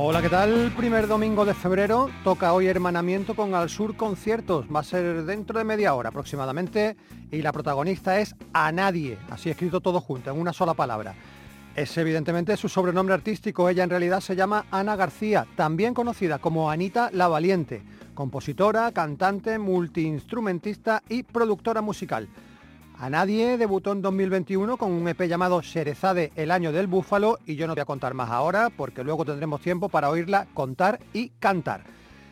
Hola, 0.00 0.22
¿qué 0.22 0.28
tal? 0.28 0.72
Primer 0.76 1.08
domingo 1.08 1.44
de 1.44 1.54
febrero, 1.54 2.08
toca 2.22 2.52
hoy 2.52 2.68
hermanamiento 2.68 3.34
con 3.34 3.52
Al 3.56 3.68
Sur 3.68 3.96
Conciertos. 3.96 4.64
Va 4.72 4.78
a 4.78 4.84
ser 4.84 5.24
dentro 5.24 5.58
de 5.58 5.64
media 5.64 5.92
hora 5.92 6.10
aproximadamente 6.10 6.96
y 7.32 7.42
la 7.42 7.50
protagonista 7.50 8.20
es 8.20 8.36
A 8.52 8.70
Nadie, 8.70 9.18
así 9.28 9.50
escrito 9.50 9.80
todo 9.80 10.00
junto, 10.00 10.30
en 10.30 10.38
una 10.38 10.52
sola 10.52 10.74
palabra. 10.74 11.16
Es 11.74 11.98
evidentemente 11.98 12.56
su 12.56 12.68
sobrenombre 12.68 13.12
artístico, 13.12 13.68
ella 13.68 13.82
en 13.82 13.90
realidad 13.90 14.20
se 14.20 14.36
llama 14.36 14.66
Ana 14.70 14.94
García, 14.94 15.48
también 15.56 15.94
conocida 15.94 16.38
como 16.38 16.70
Anita 16.70 17.10
la 17.12 17.26
Valiente, 17.26 17.82
compositora, 18.14 18.92
cantante, 18.92 19.58
multiinstrumentista 19.58 21.02
y 21.08 21.24
productora 21.24 21.82
musical. 21.82 22.28
A 23.00 23.10
nadie 23.10 23.56
debutó 23.58 23.92
en 23.92 24.02
2021 24.02 24.76
con 24.76 24.90
un 24.90 25.06
EP 25.06 25.28
llamado 25.28 25.62
Sherezade, 25.62 26.32
el 26.34 26.50
año 26.50 26.72
del 26.72 26.88
búfalo, 26.88 27.38
y 27.46 27.54
yo 27.54 27.68
no 27.68 27.74
voy 27.76 27.80
a 27.80 27.84
contar 27.84 28.12
más 28.12 28.28
ahora 28.28 28.70
porque 28.76 29.04
luego 29.04 29.24
tendremos 29.24 29.60
tiempo 29.60 29.88
para 29.88 30.10
oírla 30.10 30.48
contar 30.52 30.98
y 31.12 31.28
cantar. 31.38 31.84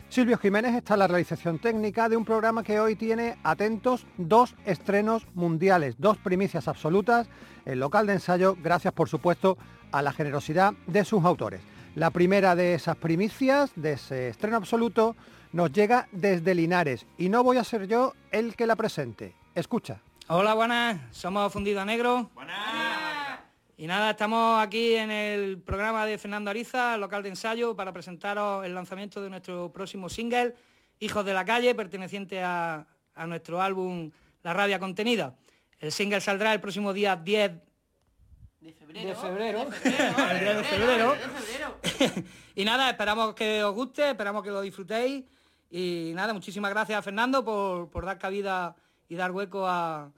Silvio 0.09 0.39
Jiménez 0.39 0.75
está 0.75 0.95
en 0.95 1.01
la 1.01 1.07
realización 1.07 1.61
técnica 1.61 2.09
de 2.09 2.17
un 2.17 2.25
programa 2.25 2.65
que 2.65 2.81
hoy 2.81 2.97
tiene, 2.97 3.37
atentos, 3.45 4.07
dos 4.17 4.57
estrenos 4.65 5.29
mundiales, 5.35 5.95
dos 5.99 6.17
primicias 6.17 6.67
absolutas, 6.67 7.29
el 7.65 7.79
local 7.79 8.09
de 8.09 8.15
ensayo, 8.15 8.57
gracias 8.61 8.93
por 8.93 9.09
supuesto 9.09 9.57
a 9.93 10.03
la 10.03 10.13
generosidad 10.13 10.75
de 10.89 11.05
sus 11.05 11.25
autores. 11.25 11.61
La 11.95 12.11
primera 12.11 12.57
de 12.57 12.75
esas 12.75 12.97
primicias, 12.97 13.71
de 13.77 13.93
ese 13.93 14.31
estreno 14.31 14.57
absoluto, 14.57 15.15
nos 15.53 15.71
llega 15.71 16.09
desde 16.11 16.57
Linares 16.57 17.07
y 17.19 17.29
no 17.29 17.45
voy 17.45 17.59
a 17.59 17.65
ser 17.65 17.87
yo 17.87 18.15
el 18.33 18.57
que 18.57 18.67
la 18.67 18.75
presente. 18.75 19.33
Escucha. 19.55 20.01
Hola, 20.29 20.55
buenas. 20.55 20.99
Somos 21.13 21.53
Fundido 21.53 21.81
a 21.81 21.85
Negro. 21.85 22.33
Buenas. 22.35 23.39
Y 23.77 23.87
nada, 23.87 24.11
estamos 24.11 24.61
aquí 24.61 24.97
en 24.97 25.13
el 25.13 25.59
programa 25.59 26.05
de 26.05 26.19
Fernando 26.19 26.51
Ariza, 26.51 26.97
local 26.97 27.23
de 27.23 27.29
ensayo, 27.29 27.77
para 27.77 27.93
presentaros 27.93 28.67
el 28.67 28.75
lanzamiento 28.75 29.23
de 29.23 29.31
nuestro 29.31 29.71
próximo 29.71 30.09
single, 30.09 30.57
Hijos 30.99 31.25
de 31.25 31.33
la 31.33 31.45
Calle, 31.45 31.77
perteneciente 31.77 32.43
a, 32.43 32.85
nuestro 33.29 33.63
álbum 33.63 34.11
La 34.43 34.53
Rabia 34.53 34.81
Contenida. 34.81 35.37
El 35.79 35.93
single 35.93 36.21
saldrá 36.21 36.53
el 36.53 36.61
próximo 36.61 36.93
día 36.93 37.15
10 37.15 37.53
de 38.63 38.73
febrero. 38.73 39.09
De 39.09 39.15
febrero. 39.15 39.65
De 39.67 39.71
febrero. 39.71 40.55
de 40.57 40.65
febrero. 40.65 41.13
De 41.13 41.19
febrero. 41.19 42.29
y 42.57 42.65
nada, 42.65 42.91
esperamos 42.91 43.33
que 43.33 43.63
os 43.63 43.73
guste, 43.73 44.11
esperamos 44.11 44.43
que 44.43 44.51
lo 44.51 44.61
disfrutéis. 44.61 45.25
Y 45.71 46.11
nada, 46.17 46.33
muchísimas 46.33 46.73
gracias 46.73 46.99
a 46.99 47.03
Fernando 47.03 47.45
por, 47.45 47.89
por 47.91 48.05
dar 48.05 48.19
cabida 48.19 48.75
y 49.09 49.17
dar 49.17 49.31
hueco 49.33 49.67
a, 49.67 50.11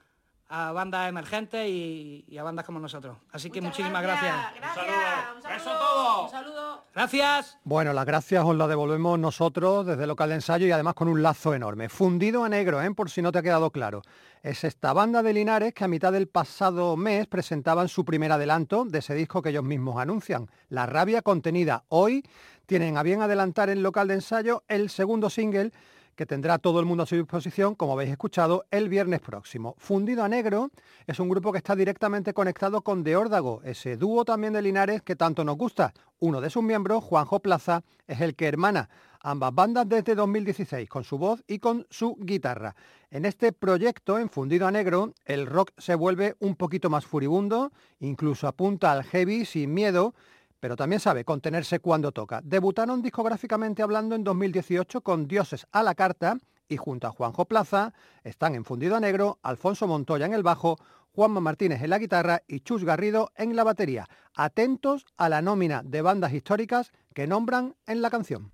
a 0.47 0.71
bandas 0.71 1.07
emergentes 1.09 1.67
y, 1.69 2.25
y, 2.27 2.37
a 2.37 2.43
bandas 2.43 2.65
como 2.65 2.79
nosotros. 2.79 3.17
Así 3.31 3.51
que 3.51 3.61
Muchas 3.61 3.77
muchísimas 3.79 4.01
gracias. 4.01 4.35
gracias. 4.55 4.75
Gracias. 4.75 5.35
Un 5.35 5.41
saludo. 5.41 5.59
Un 5.59 5.61
saludo. 5.61 6.23
Un 6.25 6.29
saludo. 6.31 6.83
Gracias. 6.95 7.57
Bueno, 7.63 7.93
las 7.93 8.05
gracias 8.05 8.43
os 8.43 8.55
las 8.55 8.67
devolvemos 8.67 9.19
nosotros 9.19 9.85
desde 9.85 10.03
el 10.03 10.09
local 10.09 10.29
de 10.29 10.35
ensayo 10.35 10.65
y 10.65 10.71
además 10.71 10.95
con 10.95 11.07
un 11.07 11.21
lazo 11.21 11.53
enorme. 11.53 11.87
Fundido 11.87 12.43
a 12.43 12.49
negro, 12.49 12.81
¿eh? 12.81 12.91
por 12.95 13.09
si 13.11 13.21
no 13.21 13.31
te 13.31 13.37
ha 13.39 13.43
quedado 13.43 13.69
claro. 13.71 14.01
Es 14.41 14.63
esta 14.63 14.91
banda 14.93 15.21
de 15.21 15.33
Linares 15.33 15.73
que 15.73 15.83
a 15.83 15.87
mitad 15.87 16.11
del 16.11 16.27
pasado 16.27 16.97
mes 16.97 17.27
presentaban 17.27 17.87
su 17.87 18.03
primer 18.03 18.31
adelanto 18.31 18.85
de 18.85 18.99
ese 18.99 19.13
disco 19.13 19.41
que 19.41 19.49
ellos 19.49 19.63
mismos 19.63 20.01
anuncian, 20.01 20.49
La 20.69 20.87
rabia 20.87 21.21
contenida. 21.21 21.83
Hoy 21.89 22.25
tienen 22.65 22.97
a 22.97 23.03
bien 23.03 23.21
adelantar 23.21 23.69
en 23.69 23.83
local 23.83 24.07
de 24.07 24.15
ensayo 24.15 24.63
el 24.67 24.89
segundo 24.89 25.29
single 25.29 25.71
que 26.19 26.25
tendrá 26.25 26.57
todo 26.57 26.81
el 26.81 26.85
mundo 26.85 27.03
a 27.03 27.05
su 27.05 27.15
disposición, 27.15 27.75
como 27.75 27.93
habéis 27.93 28.11
escuchado, 28.11 28.65
el 28.71 28.89
viernes 28.89 29.21
próximo. 29.21 29.75
Fundido 29.77 30.21
a 30.21 30.27
Negro 30.27 30.69
es 31.07 31.17
un 31.17 31.29
grupo 31.29 31.53
que 31.53 31.59
está 31.59 31.77
directamente 31.77 32.33
conectado 32.33 32.81
con 32.81 33.05
De 33.05 33.15
Órdago, 33.15 33.61
ese 33.63 33.95
dúo 33.95 34.25
también 34.25 34.51
de 34.51 34.61
Linares 34.61 35.01
que 35.01 35.15
tanto 35.15 35.45
nos 35.45 35.55
gusta. 35.55 35.93
Uno 36.19 36.41
de 36.41 36.49
sus 36.49 36.61
miembros, 36.61 37.05
Juanjo 37.05 37.39
Plaza, 37.39 37.83
es 38.05 38.19
el 38.19 38.35
que 38.35 38.47
hermana 38.47 38.89
ambas 39.21 39.55
bandas 39.55 39.87
desde 39.87 40.13
2016, 40.13 40.89
con 40.89 41.05
su 41.05 41.17
voz 41.17 41.41
y 41.47 41.59
con 41.59 41.87
su 41.89 42.17
guitarra. 42.19 42.75
En 43.11 43.23
este 43.23 43.53
proyecto, 43.53 44.19
en 44.19 44.29
Fundido 44.29 44.67
a 44.67 44.71
Negro, 44.71 45.13
el 45.23 45.45
rock 45.45 45.71
se 45.77 45.95
vuelve 45.95 46.35
un 46.39 46.57
poquito 46.57 46.89
más 46.89 47.05
furibundo, 47.05 47.71
incluso 48.01 48.45
apunta 48.45 48.91
al 48.91 49.05
heavy 49.05 49.45
sin 49.45 49.73
miedo, 49.73 50.13
pero 50.59 50.75
también 50.75 50.99
sabe 50.99 51.23
contenerse 51.23 51.79
cuando 51.79 52.11
toca. 52.11 52.41
Debutaron 52.43 53.01
discográficamente 53.01 53.81
hablando 53.81 54.15
en 54.15 54.23
2018 54.23 55.01
con 55.01 55.27
Dioses 55.27 55.67
a 55.71 55.83
la 55.83 55.95
Carta 55.95 56.37
y 56.67 56.77
junto 56.77 57.07
a 57.07 57.11
Juanjo 57.11 57.45
Plaza 57.45 57.93
están 58.23 58.55
en 58.55 58.65
Fundido 58.65 58.95
a 58.95 58.99
Negro, 58.99 59.39
Alfonso 59.41 59.87
Montoya 59.87 60.25
en 60.25 60.33
el 60.33 60.43
bajo, 60.43 60.77
Juanma 61.11 61.39
Martínez 61.39 61.81
en 61.81 61.89
la 61.89 61.97
guitarra 61.97 62.43
y 62.47 62.61
Chus 62.61 62.83
Garrido 62.83 63.31
en 63.35 63.55
la 63.55 63.63
batería. 63.63 64.07
Atentos 64.35 65.05
a 65.17 65.27
la 65.27 65.41
nómina 65.41 65.81
de 65.83 66.01
bandas 66.01 66.33
históricas 66.33 66.91
que 67.13 67.27
nombran 67.27 67.75
en 67.87 68.01
la 68.01 68.09
canción. 68.09 68.51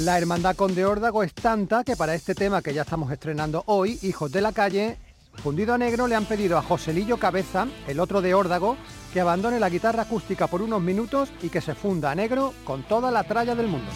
La 0.00 0.18
hermandad 0.18 0.54
con 0.56 0.74
de 0.74 0.84
Órdago 0.84 1.22
es 1.22 1.32
tanta 1.32 1.82
que 1.82 1.96
para 1.96 2.14
este 2.14 2.34
tema 2.34 2.60
que 2.60 2.74
ya 2.74 2.82
estamos 2.82 3.10
estrenando 3.10 3.62
hoy, 3.64 3.98
Hijos 4.02 4.30
de 4.30 4.42
la 4.42 4.52
Calle, 4.52 4.98
Fundido 5.42 5.74
a 5.74 5.78
Negro 5.78 6.06
le 6.06 6.14
han 6.14 6.24
pedido 6.24 6.58
a 6.58 6.62
Joselillo 6.62 7.18
Cabeza, 7.18 7.66
el 7.86 8.00
otro 8.00 8.20
de 8.20 8.34
Órdago, 8.34 8.76
que 9.12 9.20
abandone 9.20 9.60
la 9.60 9.68
guitarra 9.68 10.02
acústica 10.02 10.46
por 10.46 10.62
unos 10.62 10.82
minutos 10.82 11.30
y 11.42 11.48
que 11.48 11.60
se 11.60 11.74
funda 11.74 12.10
a 12.10 12.14
negro 12.14 12.52
con 12.64 12.82
toda 12.82 13.10
la 13.10 13.24
tralla 13.24 13.54
del 13.54 13.68
mundo. 13.68 13.90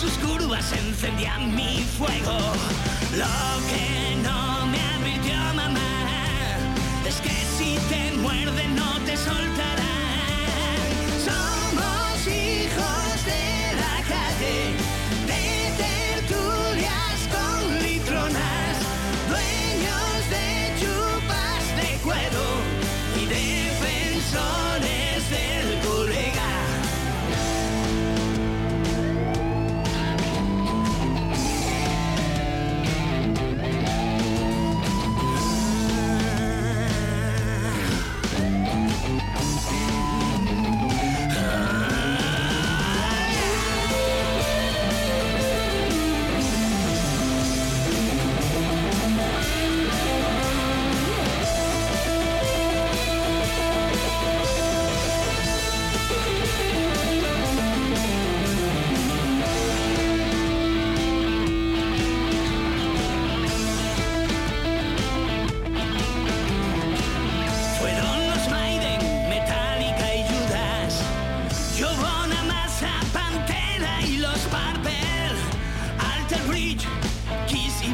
Sus 0.00 0.12
curvas 0.14 0.72
encendían 0.72 1.54
mi 1.54 1.84
fuego. 1.98 2.38
Lo 3.18 3.66
que 3.68 4.16
no 4.22 4.66
me 4.66 4.80
advirtió 4.94 5.34
mamá 5.54 6.16
es 7.06 7.20
que 7.20 7.36
si 7.58 7.76
te 7.90 8.16
muerden 8.16 8.76
no 8.76 8.98
te 9.00 9.14
soltarán. 9.14 9.60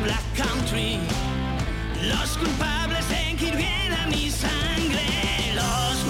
black 0.07 0.25
country. 0.37 0.99
Los 2.03 2.39
culpables 2.39 3.05
en 3.11 3.37
que 3.37 3.51
a 3.93 4.07
mi 4.07 4.31
sangre, 4.31 5.53
los 5.55 6.05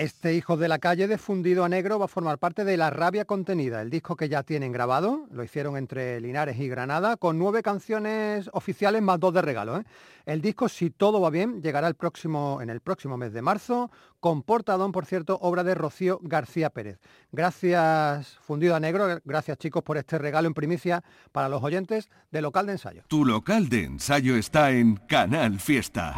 Este 0.00 0.32
hijo 0.32 0.56
de 0.56 0.66
la 0.66 0.78
calle 0.78 1.08
de 1.08 1.18
fundido 1.18 1.62
a 1.62 1.68
negro 1.68 1.98
va 1.98 2.06
a 2.06 2.08
formar 2.08 2.38
parte 2.38 2.64
de 2.64 2.78
La 2.78 2.88
Rabia 2.88 3.26
Contenida, 3.26 3.82
el 3.82 3.90
disco 3.90 4.16
que 4.16 4.30
ya 4.30 4.42
tienen 4.42 4.72
grabado, 4.72 5.26
lo 5.30 5.44
hicieron 5.44 5.76
entre 5.76 6.18
Linares 6.22 6.58
y 6.58 6.68
Granada, 6.68 7.18
con 7.18 7.38
nueve 7.38 7.62
canciones 7.62 8.48
oficiales 8.54 9.02
más 9.02 9.20
dos 9.20 9.34
de 9.34 9.42
regalo. 9.42 9.76
¿eh? 9.76 9.84
El 10.24 10.40
disco, 10.40 10.70
si 10.70 10.88
todo 10.88 11.20
va 11.20 11.28
bien, 11.28 11.60
llegará 11.60 11.86
el 11.86 11.96
próximo, 11.96 12.62
en 12.62 12.70
el 12.70 12.80
próximo 12.80 13.18
mes 13.18 13.34
de 13.34 13.42
marzo, 13.42 13.90
con 14.20 14.42
portadón, 14.42 14.90
por 14.90 15.04
cierto, 15.04 15.38
obra 15.42 15.64
de 15.64 15.74
Rocío 15.74 16.18
García 16.22 16.70
Pérez. 16.70 16.98
Gracias, 17.30 18.38
fundido 18.40 18.74
a 18.74 18.80
negro, 18.80 19.20
gracias 19.26 19.58
chicos 19.58 19.82
por 19.82 19.98
este 19.98 20.16
regalo 20.16 20.48
en 20.48 20.54
primicia 20.54 21.04
para 21.30 21.50
los 21.50 21.62
oyentes 21.62 22.08
de 22.30 22.40
local 22.40 22.64
de 22.64 22.72
ensayo. 22.72 23.02
Tu 23.06 23.26
local 23.26 23.68
de 23.68 23.84
ensayo 23.84 24.34
está 24.34 24.70
en 24.70 24.96
Canal 24.96 25.60
Fiesta. 25.60 26.14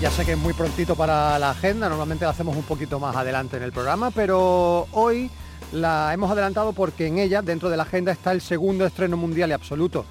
Ya 0.00 0.10
sé 0.10 0.26
que 0.26 0.32
es 0.32 0.38
muy 0.38 0.52
prontito 0.52 0.94
para 0.94 1.38
la 1.38 1.50
agenda, 1.50 1.88
normalmente 1.88 2.26
la 2.26 2.30
hacemos 2.30 2.54
un 2.54 2.62
poquito 2.62 3.00
más 3.00 3.16
adelante 3.16 3.56
en 3.56 3.62
el 3.62 3.72
programa, 3.72 4.10
pero 4.10 4.86
hoy 4.92 5.30
la 5.72 6.12
hemos 6.12 6.30
adelantado 6.30 6.74
porque 6.74 7.06
en 7.06 7.18
ella, 7.18 7.40
dentro 7.40 7.70
de 7.70 7.78
la 7.78 7.84
agenda, 7.84 8.12
está 8.12 8.30
el 8.32 8.40
segundo 8.40 8.84
estreno 8.86 9.16
mundial 9.16 9.50
y 9.50 9.52
absoluto 9.54 10.04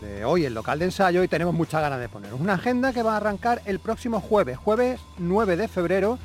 de 0.00 0.24
hoy, 0.24 0.44
el 0.44 0.54
local 0.54 0.78
de 0.78 0.86
ensayo, 0.86 1.22
y 1.22 1.28
tenemos 1.28 1.52
muchas 1.52 1.82
ganas 1.82 1.98
de 1.98 2.08
poner. 2.08 2.32
Una 2.32 2.54
agenda 2.54 2.92
que 2.92 3.02
va 3.02 3.14
a 3.14 3.16
arrancar 3.16 3.60
el 3.66 3.80
próximo 3.80 4.20
jueves, 4.20 4.56
jueves 4.56 5.00
9 5.18 5.56
de 5.56 5.68
febrero, 5.68 6.18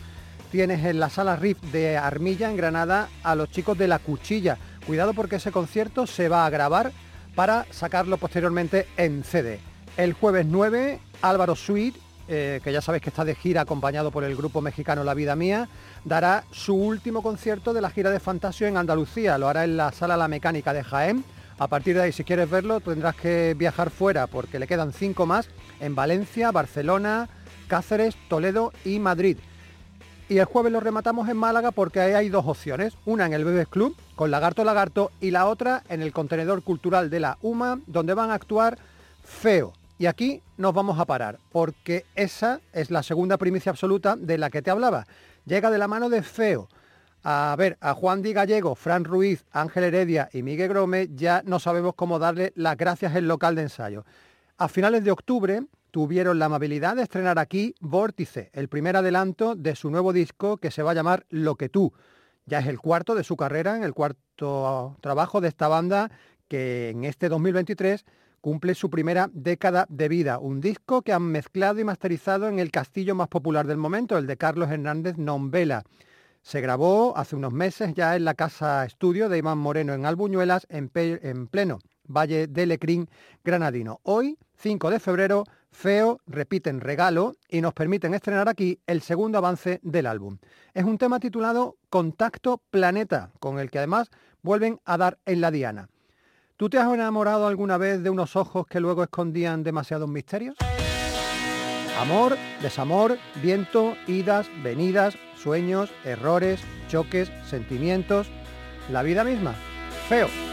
tienes 0.51 0.85
en 0.85 0.99
la 0.99 1.09
sala 1.09 1.35
RIF 1.35 1.59
de 1.71 1.97
Armilla, 1.97 2.49
en 2.49 2.57
Granada, 2.57 3.09
a 3.23 3.35
los 3.35 3.49
chicos 3.49 3.77
de 3.77 3.87
La 3.87 3.99
Cuchilla. 3.99 4.57
Cuidado 4.85 5.13
porque 5.13 5.37
ese 5.37 5.51
concierto 5.51 6.05
se 6.05 6.29
va 6.29 6.45
a 6.45 6.49
grabar 6.49 6.91
para 7.35 7.65
sacarlo 7.71 8.17
posteriormente 8.17 8.87
en 8.97 9.23
CD. 9.23 9.59
El 9.97 10.13
jueves 10.13 10.45
9, 10.45 10.99
Álvaro 11.21 11.55
Suite 11.55 11.99
eh, 12.27 12.61
que 12.63 12.71
ya 12.71 12.81
sabéis 12.81 13.03
que 13.03 13.09
está 13.09 13.25
de 13.25 13.35
gira 13.35 13.61
acompañado 13.61 14.11
por 14.11 14.23
el 14.23 14.35
grupo 14.35 14.61
mexicano 14.61 15.03
La 15.03 15.13
Vida 15.13 15.35
Mía, 15.35 15.67
dará 16.05 16.43
su 16.51 16.75
último 16.75 17.21
concierto 17.21 17.73
de 17.73 17.81
la 17.81 17.89
gira 17.89 18.09
de 18.11 18.19
Fantasio 18.19 18.67
en 18.67 18.77
Andalucía. 18.77 19.37
Lo 19.37 19.47
hará 19.47 19.63
en 19.63 19.77
la 19.77 19.91
Sala 19.91 20.17
La 20.17 20.27
Mecánica 20.27 20.73
de 20.73 20.83
Jaén. 20.83 21.23
A 21.59 21.67
partir 21.67 21.95
de 21.95 22.03
ahí, 22.03 22.11
si 22.11 22.23
quieres 22.23 22.49
verlo, 22.49 22.79
tendrás 22.79 23.15
que 23.15 23.55
viajar 23.57 23.89
fuera 23.89 24.27
porque 24.27 24.59
le 24.59 24.67
quedan 24.67 24.93
cinco 24.93 25.25
más 25.25 25.49
en 25.79 25.95
Valencia, 25.95 26.51
Barcelona, 26.51 27.29
Cáceres, 27.67 28.15
Toledo 28.27 28.73
y 28.85 28.99
Madrid. 28.99 29.37
Y 30.29 30.37
el 30.37 30.45
jueves 30.45 30.71
lo 30.71 30.79
rematamos 30.79 31.29
en 31.29 31.37
Málaga 31.37 31.71
porque 31.71 31.99
ahí 31.99 32.13
hay 32.13 32.29
dos 32.29 32.45
opciones. 32.47 32.93
Una 33.05 33.25
en 33.25 33.33
el 33.33 33.45
Bebes 33.45 33.67
Club 33.67 33.95
con 34.15 34.31
Lagarto 34.31 34.63
Lagarto 34.63 35.11
y 35.19 35.31
la 35.31 35.45
otra 35.45 35.83
en 35.89 36.01
el 36.01 36.11
contenedor 36.13 36.63
cultural 36.63 37.09
de 37.09 37.19
la 37.19 37.37
UMA 37.41 37.79
donde 37.87 38.13
van 38.13 38.31
a 38.31 38.35
actuar 38.35 38.77
Feo. 39.23 39.73
Y 39.97 40.07
aquí 40.07 40.41
nos 40.57 40.73
vamos 40.73 40.99
a 40.99 41.05
parar, 41.05 41.39
porque 41.51 42.05
esa 42.15 42.61
es 42.73 42.89
la 42.89 43.03
segunda 43.03 43.37
primicia 43.37 43.69
absoluta 43.69 44.15
de 44.15 44.37
la 44.37 44.49
que 44.49 44.61
te 44.61 44.71
hablaba. 44.71 45.05
Llega 45.45 45.69
de 45.69 45.77
la 45.77 45.87
mano 45.87 46.09
de 46.09 46.23
Feo. 46.23 46.67
A 47.23 47.55
ver, 47.57 47.77
a 47.79 47.93
Juan 47.93 48.21
Di 48.21 48.33
Gallego, 48.33 48.75
Fran 48.75 49.05
Ruiz, 49.05 49.45
Ángel 49.51 49.85
Heredia 49.85 50.29
y 50.33 50.43
Miguel 50.43 50.69
Grome 50.69 51.09
ya 51.13 51.41
no 51.45 51.59
sabemos 51.59 51.93
cómo 51.95 52.19
darle 52.19 52.51
las 52.55 52.75
gracias 52.75 53.15
en 53.15 53.27
local 53.27 53.55
de 53.55 53.61
ensayo. 53.61 54.03
A 54.57 54.67
finales 54.67 55.03
de 55.05 55.11
octubre 55.11 55.63
tuvieron 55.91 56.37
la 56.39 56.45
amabilidad 56.45 56.95
de 56.95 57.03
estrenar 57.03 57.39
aquí 57.39 57.75
Vórtice, 57.79 58.49
el 58.51 58.67
primer 58.67 58.97
adelanto 58.97 59.55
de 59.55 59.75
su 59.75 59.89
nuevo 59.89 60.11
disco 60.11 60.57
que 60.57 60.71
se 60.71 60.83
va 60.83 60.91
a 60.91 60.95
llamar 60.95 61.25
Lo 61.29 61.55
que 61.55 61.69
tú. 61.69 61.93
Ya 62.45 62.59
es 62.59 62.67
el 62.67 62.79
cuarto 62.79 63.15
de 63.15 63.23
su 63.23 63.37
carrera, 63.37 63.77
el 63.77 63.93
cuarto 63.93 64.97
trabajo 64.99 65.39
de 65.39 65.47
esta 65.47 65.67
banda 65.69 66.11
que 66.49 66.89
en 66.89 67.05
este 67.05 67.29
2023 67.29 68.03
cumple 68.43 68.75
su 68.75 68.89
primera 68.89 69.29
década 69.31 69.85
de 69.87 70.09
vida, 70.09 70.37
un 70.37 70.59
disco 70.59 71.01
que 71.01 71.13
han 71.13 71.23
mezclado 71.23 71.79
y 71.79 71.85
masterizado 71.85 72.49
en 72.49 72.59
el 72.59 72.71
castillo 72.71 73.15
más 73.15 73.29
popular 73.29 73.65
del 73.65 73.77
momento, 73.77 74.17
el 74.17 74.27
de 74.27 74.35
Carlos 74.35 74.69
Hernández 74.69 75.17
Nombela. 75.17 75.85
Se 76.41 76.59
grabó 76.59 77.17
hace 77.17 77.37
unos 77.37 77.53
meses 77.53 77.93
ya 77.93 78.17
en 78.17 78.25
la 78.25 78.33
casa 78.33 78.83
estudio 78.83 79.29
de 79.29 79.37
Iván 79.37 79.59
Moreno 79.59 79.93
en 79.93 80.05
Albuñuelas, 80.05 80.67
en, 80.69 80.91
en 80.93 81.47
pleno 81.47 81.79
Valle 82.05 82.47
de 82.47 82.65
Lecrín, 82.65 83.09
granadino. 83.45 84.01
Hoy, 84.03 84.37
5 84.57 84.89
de 84.89 84.99
febrero, 84.99 85.45
Feo 85.71 86.19
repiten 86.27 86.81
regalo 86.81 87.37
y 87.47 87.61
nos 87.61 87.73
permiten 87.73 88.13
estrenar 88.13 88.49
aquí 88.49 88.77
el 88.87 89.01
segundo 89.01 89.37
avance 89.37 89.79
del 89.83 90.05
álbum. 90.05 90.37
Es 90.73 90.83
un 90.83 90.97
tema 90.97 91.21
titulado 91.21 91.77
Contacto 91.89 92.61
Planeta, 92.69 93.31
con 93.39 93.57
el 93.57 93.71
que 93.71 93.77
además 93.77 94.09
vuelven 94.41 94.81
a 94.83 94.97
dar 94.97 95.17
en 95.25 95.39
la 95.39 95.49
diana. 95.49 95.87
¿Tú 96.63 96.69
te 96.69 96.77
has 96.77 96.93
enamorado 96.93 97.45
alguna 97.45 97.77
vez 97.77 98.01
de 98.03 98.09
unos 98.09 98.37
ojos 98.37 98.65
que 98.67 98.79
luego 98.79 99.03
escondían 99.03 99.63
demasiados 99.63 100.07
misterios? 100.07 100.55
Amor, 101.99 102.37
desamor, 102.61 103.17
viento, 103.43 103.97
idas, 104.07 104.47
venidas, 104.63 105.17
sueños, 105.35 105.91
errores, 106.05 106.61
choques, 106.87 107.29
sentimientos, 107.49 108.27
la 108.89 109.03
vida 109.03 109.25
misma. 109.25 109.53
Feo. 110.07 110.52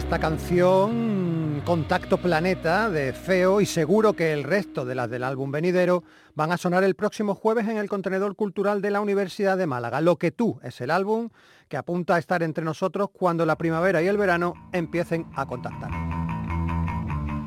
Esta 0.00 0.18
canción, 0.18 1.62
Contacto 1.64 2.16
Planeta, 2.16 2.88
de 2.88 3.12
Feo, 3.12 3.60
y 3.60 3.66
seguro 3.66 4.14
que 4.14 4.32
el 4.32 4.44
resto 4.44 4.86
de 4.86 4.94
las 4.94 5.10
del 5.10 5.22
álbum 5.22 5.52
venidero 5.52 6.02
van 6.34 6.50
a 6.50 6.56
sonar 6.56 6.84
el 6.84 6.94
próximo 6.96 7.34
jueves 7.34 7.68
en 7.68 7.76
el 7.76 7.88
contenedor 7.88 8.34
cultural 8.34 8.80
de 8.80 8.90
la 8.90 9.02
Universidad 9.02 9.58
de 9.58 9.66
Málaga. 9.66 10.00
Lo 10.00 10.16
que 10.16 10.32
tú 10.32 10.58
es 10.64 10.80
el 10.80 10.90
álbum 10.90 11.28
que 11.68 11.76
apunta 11.76 12.14
a 12.14 12.18
estar 12.18 12.42
entre 12.42 12.64
nosotros 12.64 13.10
cuando 13.12 13.44
la 13.44 13.56
primavera 13.56 14.02
y 14.02 14.08
el 14.08 14.16
verano 14.16 14.54
empiecen 14.72 15.26
a 15.36 15.44
contactar. 15.44 15.90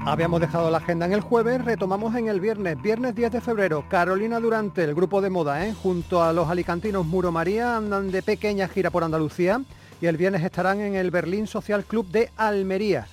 Habíamos 0.05 0.39
dejado 0.39 0.69
la 0.69 0.77
agenda 0.77 1.07
en 1.07 1.13
el 1.13 1.21
jueves, 1.21 1.65
retomamos 1.65 2.15
en 2.15 2.27
el 2.27 2.39
viernes, 2.39 2.79
viernes 2.81 3.15
10 3.15 3.31
de 3.31 3.41
febrero. 3.41 3.85
Carolina 3.89 4.39
Durante, 4.39 4.83
el 4.83 4.93
grupo 4.93 5.21
de 5.21 5.31
moda, 5.31 5.65
¿eh? 5.65 5.73
junto 5.73 6.23
a 6.23 6.31
los 6.31 6.47
alicantinos 6.47 7.03
Muro 7.03 7.31
María, 7.31 7.77
andan 7.77 8.11
de 8.11 8.21
pequeña 8.21 8.67
gira 8.67 8.91
por 8.91 9.03
Andalucía 9.03 9.59
y 10.03 10.07
el 10.07 10.17
viernes 10.17 10.43
estarán 10.43 10.81
en 10.81 10.95
el 10.95 11.11
Berlín 11.11 11.47
Social 11.47 11.85
Club 11.85 12.11
de 12.11 12.29
Almería. 12.35 13.07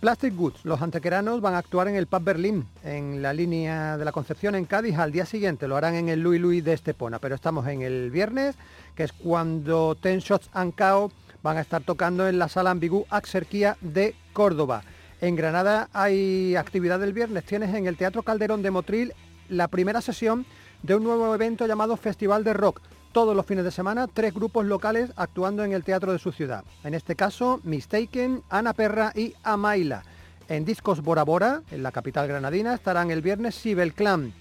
Plastic 0.00 0.34
Goods, 0.34 0.64
los 0.64 0.80
antequeranos 0.80 1.42
van 1.42 1.52
a 1.52 1.58
actuar 1.58 1.86
en 1.86 1.96
el 1.96 2.06
Pub 2.06 2.24
Berlín, 2.24 2.66
en 2.82 3.20
la 3.20 3.34
línea 3.34 3.98
de 3.98 4.06
la 4.06 4.12
Concepción 4.12 4.54
en 4.54 4.64
Cádiz. 4.64 4.96
Al 4.96 5.12
día 5.12 5.26
siguiente 5.26 5.68
lo 5.68 5.76
harán 5.76 5.96
en 5.96 6.08
el 6.08 6.22
Louis 6.22 6.40
Louis 6.40 6.64
de 6.64 6.72
Estepona, 6.72 7.18
pero 7.18 7.34
estamos 7.34 7.66
en 7.66 7.82
el 7.82 8.10
viernes, 8.10 8.56
que 8.94 9.02
es 9.04 9.12
cuando 9.12 9.98
Ten 10.00 10.20
Shots 10.20 10.48
and 10.54 10.74
Cao 10.74 11.12
van 11.42 11.58
a 11.58 11.60
estar 11.60 11.82
tocando 11.82 12.26
en 12.26 12.38
la 12.38 12.48
sala 12.48 12.70
Ambigú 12.70 13.04
Axerquía 13.10 13.76
de 13.82 14.14
Córdoba. 14.32 14.84
En 15.20 15.36
Granada 15.36 15.90
hay 15.92 16.56
actividad 16.56 17.00
del 17.00 17.12
viernes, 17.12 17.44
tienes 17.44 17.74
en 17.74 17.86
el 17.86 17.98
Teatro 17.98 18.22
Calderón 18.22 18.62
de 18.62 18.70
Motril 18.70 19.12
la 19.50 19.68
primera 19.68 20.00
sesión 20.00 20.46
de 20.82 20.94
un 20.94 21.04
nuevo 21.04 21.34
evento 21.34 21.66
llamado 21.66 21.98
Festival 21.98 22.44
de 22.44 22.54
Rock. 22.54 22.80
Todos 23.18 23.34
los 23.34 23.46
fines 23.46 23.64
de 23.64 23.72
semana, 23.72 24.06
tres 24.06 24.32
grupos 24.32 24.64
locales 24.64 25.10
actuando 25.16 25.64
en 25.64 25.72
el 25.72 25.82
teatro 25.82 26.12
de 26.12 26.20
su 26.20 26.30
ciudad. 26.30 26.62
En 26.84 26.94
este 26.94 27.16
caso, 27.16 27.58
Mistaken, 27.64 28.44
Ana 28.48 28.74
Perra 28.74 29.10
y 29.12 29.34
Amaila. 29.42 30.04
En 30.48 30.64
Discos 30.64 31.02
Bora 31.02 31.24
Bora, 31.24 31.62
en 31.72 31.82
la 31.82 31.90
capital 31.90 32.28
granadina, 32.28 32.74
estarán 32.74 33.10
el 33.10 33.20
viernes 33.20 33.56
Sibel 33.56 33.92
Clan. 33.92 34.32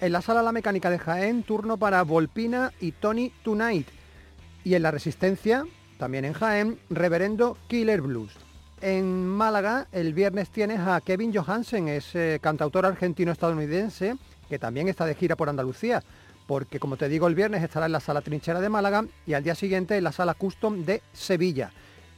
En 0.00 0.12
la 0.12 0.22
Sala 0.22 0.42
La 0.42 0.50
Mecánica 0.50 0.88
de 0.88 0.98
Jaén, 0.98 1.42
turno 1.42 1.76
para 1.76 2.02
Volpina 2.04 2.72
y 2.80 2.92
Tony 2.92 3.30
Tonight. 3.44 3.88
Y 4.64 4.76
en 4.76 4.82
La 4.82 4.90
Resistencia, 4.90 5.66
también 5.98 6.24
en 6.24 6.32
Jaén, 6.32 6.78
Reverendo 6.88 7.58
Killer 7.68 8.00
Blues. 8.00 8.32
En 8.80 9.26
Málaga, 9.26 9.88
el 9.92 10.14
viernes 10.14 10.48
tienes 10.48 10.80
a 10.80 11.02
Kevin 11.02 11.34
Johansen, 11.34 11.88
es 11.88 12.14
eh, 12.14 12.38
cantautor 12.40 12.86
argentino-estadounidense, 12.86 14.16
que 14.48 14.58
también 14.58 14.88
está 14.88 15.04
de 15.04 15.16
gira 15.16 15.36
por 15.36 15.50
Andalucía, 15.50 16.02
porque 16.46 16.80
como 16.80 16.96
te 16.96 17.08
digo, 17.08 17.26
el 17.26 17.34
viernes 17.34 17.62
estará 17.62 17.86
en 17.86 17.92
la 17.92 18.00
Sala 18.00 18.20
Trinchera 18.20 18.60
de 18.60 18.68
Málaga 18.68 19.04
y 19.26 19.34
al 19.34 19.42
día 19.42 19.54
siguiente 19.54 19.96
en 19.96 20.04
la 20.04 20.12
Sala 20.12 20.34
Custom 20.34 20.84
de 20.84 21.02
Sevilla. 21.12 21.72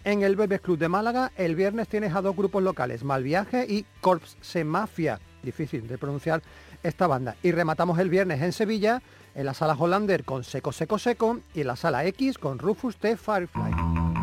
En 0.04 0.22
el 0.22 0.36
Bebes 0.36 0.60
Club 0.60 0.78
de 0.78 0.88
Málaga, 0.88 1.32
el 1.36 1.56
viernes 1.56 1.88
tienes 1.88 2.14
a 2.14 2.20
dos 2.20 2.36
grupos 2.36 2.62
locales, 2.62 3.04
Malviaje 3.04 3.64
y 3.66 3.86
Corps 4.00 4.36
Mafia, 4.64 5.18
difícil 5.42 5.88
de 5.88 5.96
pronunciar 5.96 6.42
esta 6.82 7.06
banda. 7.06 7.36
Y 7.42 7.52
rematamos 7.52 7.98
el 7.98 8.10
viernes 8.10 8.42
en 8.42 8.52
Sevilla, 8.52 9.02
en 9.34 9.46
la 9.46 9.54
Sala 9.54 9.74
Hollander 9.74 10.24
con 10.24 10.44
Seco 10.44 10.72
Seco 10.72 10.98
Seco 10.98 11.40
y 11.54 11.62
en 11.62 11.68
la 11.68 11.76
Sala 11.76 12.04
X 12.04 12.38
con 12.38 12.58
Rufus 12.58 12.96
T. 12.96 13.16
Firefly. 13.16 14.13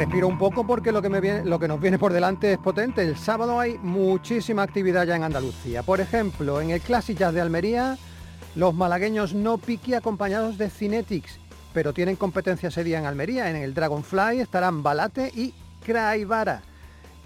Respiro 0.00 0.28
un 0.28 0.38
poco 0.38 0.66
porque 0.66 0.92
lo 0.92 1.02
que, 1.02 1.10
nos 1.68 1.78
viene 1.78 1.98
por 1.98 2.14
delante 2.14 2.54
es 2.54 2.58
potente. 2.58 3.02
El 3.02 3.18
sábado 3.18 3.60
hay 3.60 3.76
muchísima 3.76 4.62
actividad 4.62 5.06
ya 5.06 5.14
en 5.14 5.24
Andalucía. 5.24 5.82
Por 5.82 6.00
ejemplo, 6.00 6.62
en 6.62 6.70
el 6.70 6.80
Classic 6.80 7.18
Jazz 7.18 7.34
de 7.34 7.42
Almería, 7.42 7.98
los 8.56 8.72
malagueños 8.72 9.34
No 9.34 9.58
Piqui 9.58 9.92
acompañados 9.92 10.56
de 10.56 10.70
Cinetics, 10.70 11.38
pero 11.74 11.92
tienen 11.92 12.16
competencia 12.16 12.70
ese 12.70 12.82
día 12.82 12.98
en 12.98 13.04
Almería. 13.04 13.50
En 13.50 13.56
el 13.56 13.74
Dragonfly 13.74 14.40
estarán 14.40 14.82
Balate 14.82 15.32
y 15.34 15.52
Craivara. 15.84 16.62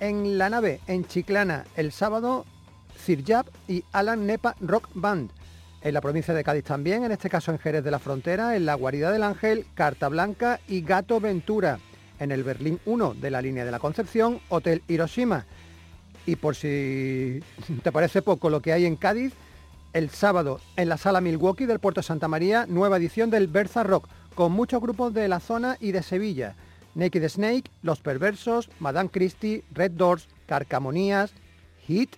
En 0.00 0.36
la 0.36 0.50
nave, 0.50 0.80
en 0.88 1.04
Chiclana, 1.06 1.66
el 1.76 1.92
sábado, 1.92 2.44
Cirjab 2.98 3.46
y 3.68 3.84
Alan 3.92 4.26
Nepa 4.26 4.56
Rock 4.60 4.88
Band. 4.94 5.30
En 5.80 5.94
la 5.94 6.00
provincia 6.00 6.34
de 6.34 6.42
Cádiz 6.42 6.64
también, 6.64 7.04
en 7.04 7.12
este 7.12 7.30
caso 7.30 7.52
en 7.52 7.60
Jerez 7.60 7.84
de 7.84 7.92
la 7.92 8.00
Frontera, 8.00 8.56
en 8.56 8.66
la 8.66 8.74
Guarida 8.74 9.12
del 9.12 9.22
Ángel, 9.22 9.64
Carta 9.74 10.08
Blanca 10.08 10.58
y 10.66 10.80
Gato 10.80 11.20
Ventura 11.20 11.78
en 12.18 12.32
el 12.32 12.44
Berlín 12.44 12.80
1 12.86 13.14
de 13.14 13.30
la 13.30 13.42
línea 13.42 13.64
de 13.64 13.70
la 13.70 13.78
Concepción, 13.78 14.40
Hotel 14.48 14.82
Hiroshima. 14.88 15.46
Y 16.26 16.36
por 16.36 16.54
si 16.54 17.40
te 17.82 17.92
parece 17.92 18.22
poco 18.22 18.50
lo 18.50 18.60
que 18.60 18.72
hay 18.72 18.86
en 18.86 18.96
Cádiz, 18.96 19.32
el 19.92 20.10
sábado 20.10 20.60
en 20.76 20.88
la 20.88 20.96
sala 20.96 21.20
Milwaukee 21.20 21.66
del 21.66 21.78
Puerto 21.78 22.02
Santa 22.02 22.28
María, 22.28 22.66
nueva 22.66 22.96
edición 22.96 23.30
del 23.30 23.46
Berza 23.46 23.82
Rock, 23.82 24.08
con 24.34 24.52
muchos 24.52 24.80
grupos 24.80 25.14
de 25.14 25.28
la 25.28 25.40
zona 25.40 25.76
y 25.80 25.92
de 25.92 26.02
Sevilla. 26.02 26.56
Naked 26.94 27.28
Snake, 27.28 27.70
Los 27.82 28.00
Perversos, 28.00 28.70
Madame 28.78 29.10
Christie, 29.10 29.64
Red 29.72 29.92
Doors, 29.92 30.28
Carcamonías, 30.46 31.32
Hit, 31.86 32.16